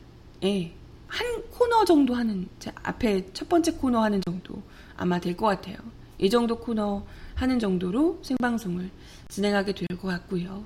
한 1.08 1.42
코너 1.50 1.84
정도 1.84 2.14
하는 2.14 2.48
앞에 2.82 3.32
첫 3.32 3.48
번째 3.48 3.72
코너 3.72 4.00
하는 4.02 4.20
정도 4.24 4.62
아마 4.96 5.18
될 5.18 5.36
것 5.36 5.46
같아요. 5.46 5.76
이 6.18 6.30
정도 6.30 6.56
코너 6.56 7.04
하는 7.34 7.58
정도로 7.58 8.20
생방송을 8.22 8.88
진행하게 9.28 9.74
될 9.74 9.88
것 9.98 10.08
같고요. 10.08 10.64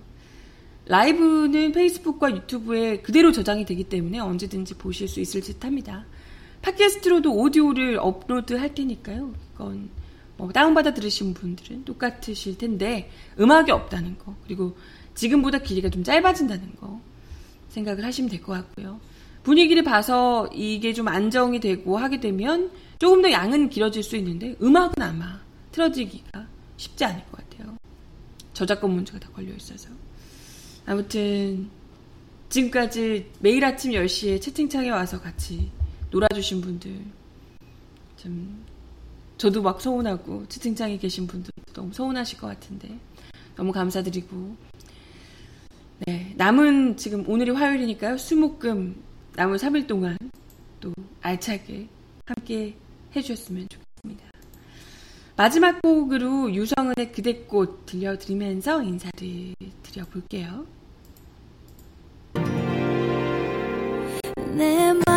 라이브는 0.84 1.72
페이스북과 1.72 2.30
유튜브에 2.36 3.00
그대로 3.00 3.32
저장이 3.32 3.64
되기 3.64 3.84
때문에 3.84 4.18
언제든지 4.20 4.74
보실 4.74 5.08
수 5.08 5.20
있을 5.20 5.40
듯 5.40 5.64
합니다. 5.64 6.04
팟캐스트로도 6.66 7.32
오디오를 7.32 7.98
업로드 8.00 8.54
할 8.54 8.74
테니까요. 8.74 9.32
그건 9.52 9.88
뭐 10.36 10.50
다운받아 10.50 10.94
들으신 10.94 11.32
분들은 11.32 11.84
똑같으실 11.84 12.58
텐데 12.58 13.08
음악이 13.38 13.70
없다는 13.70 14.18
거 14.18 14.34
그리고 14.44 14.76
지금보다 15.14 15.58
길이가 15.58 15.88
좀 15.88 16.02
짧아진다는 16.02 16.74
거 16.76 17.00
생각을 17.68 18.04
하시면 18.04 18.30
될 18.30 18.42
것 18.42 18.52
같고요. 18.52 19.00
분위기를 19.44 19.84
봐서 19.84 20.48
이게 20.52 20.92
좀 20.92 21.06
안정이 21.06 21.60
되고 21.60 21.96
하게 21.98 22.18
되면 22.18 22.72
조금 22.98 23.22
더 23.22 23.30
양은 23.30 23.70
길어질 23.70 24.02
수 24.02 24.16
있는데 24.16 24.56
음악은 24.60 24.94
아마 25.00 25.40
틀어지기가 25.70 26.46
쉽지 26.76 27.04
않을 27.04 27.22
것 27.30 27.48
같아요. 27.48 27.76
저작권 28.54 28.90
문제가 28.90 29.20
다 29.20 29.28
걸려 29.32 29.54
있어서. 29.54 29.88
아무튼 30.84 31.70
지금까지 32.48 33.30
매일 33.38 33.64
아침 33.64 33.92
10시에 33.92 34.40
채팅창에 34.40 34.90
와서 34.90 35.20
같이 35.20 35.70
놀아주신 36.16 36.62
분들 36.62 36.98
좀 38.16 38.64
저도 39.36 39.60
막 39.60 39.80
서운하고 39.80 40.46
채팅창에 40.48 40.96
계신 40.96 41.26
분들 41.26 41.52
너무 41.74 41.92
서운하실 41.92 42.38
것 42.38 42.46
같은데 42.46 42.98
너무 43.54 43.70
감사드리고 43.70 44.56
네 46.06 46.32
남은 46.36 46.96
지금 46.96 47.28
오늘이 47.28 47.50
화요일이니까요 47.50 48.16
수목금 48.16 49.02
남은 49.34 49.56
3일 49.58 49.86
동안 49.86 50.16
또 50.80 50.92
알차게 51.20 51.86
함께 52.24 52.74
해주셨으면 53.14 53.68
좋겠습니다. 53.68 54.30
마지막 55.36 55.82
곡으로 55.82 56.54
유성은의 56.54 57.12
그대꽃 57.12 57.84
들려드리면서 57.84 58.82
인사를 58.82 59.54
드려볼게요. 59.82 60.66
내맘 64.56 65.15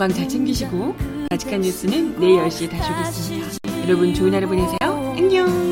건강 0.00 0.16
잘 0.16 0.26
챙기시고 0.26 0.96
아직한 1.28 1.60
뉴스는 1.60 2.18
내일 2.18 2.40
10시에 2.40 2.70
다시 2.70 2.90
오겠습니다. 2.90 3.82
여러분 3.86 4.14
좋은 4.14 4.32
하루 4.32 4.48
보내세요. 4.48 4.78
안녕! 4.82 5.69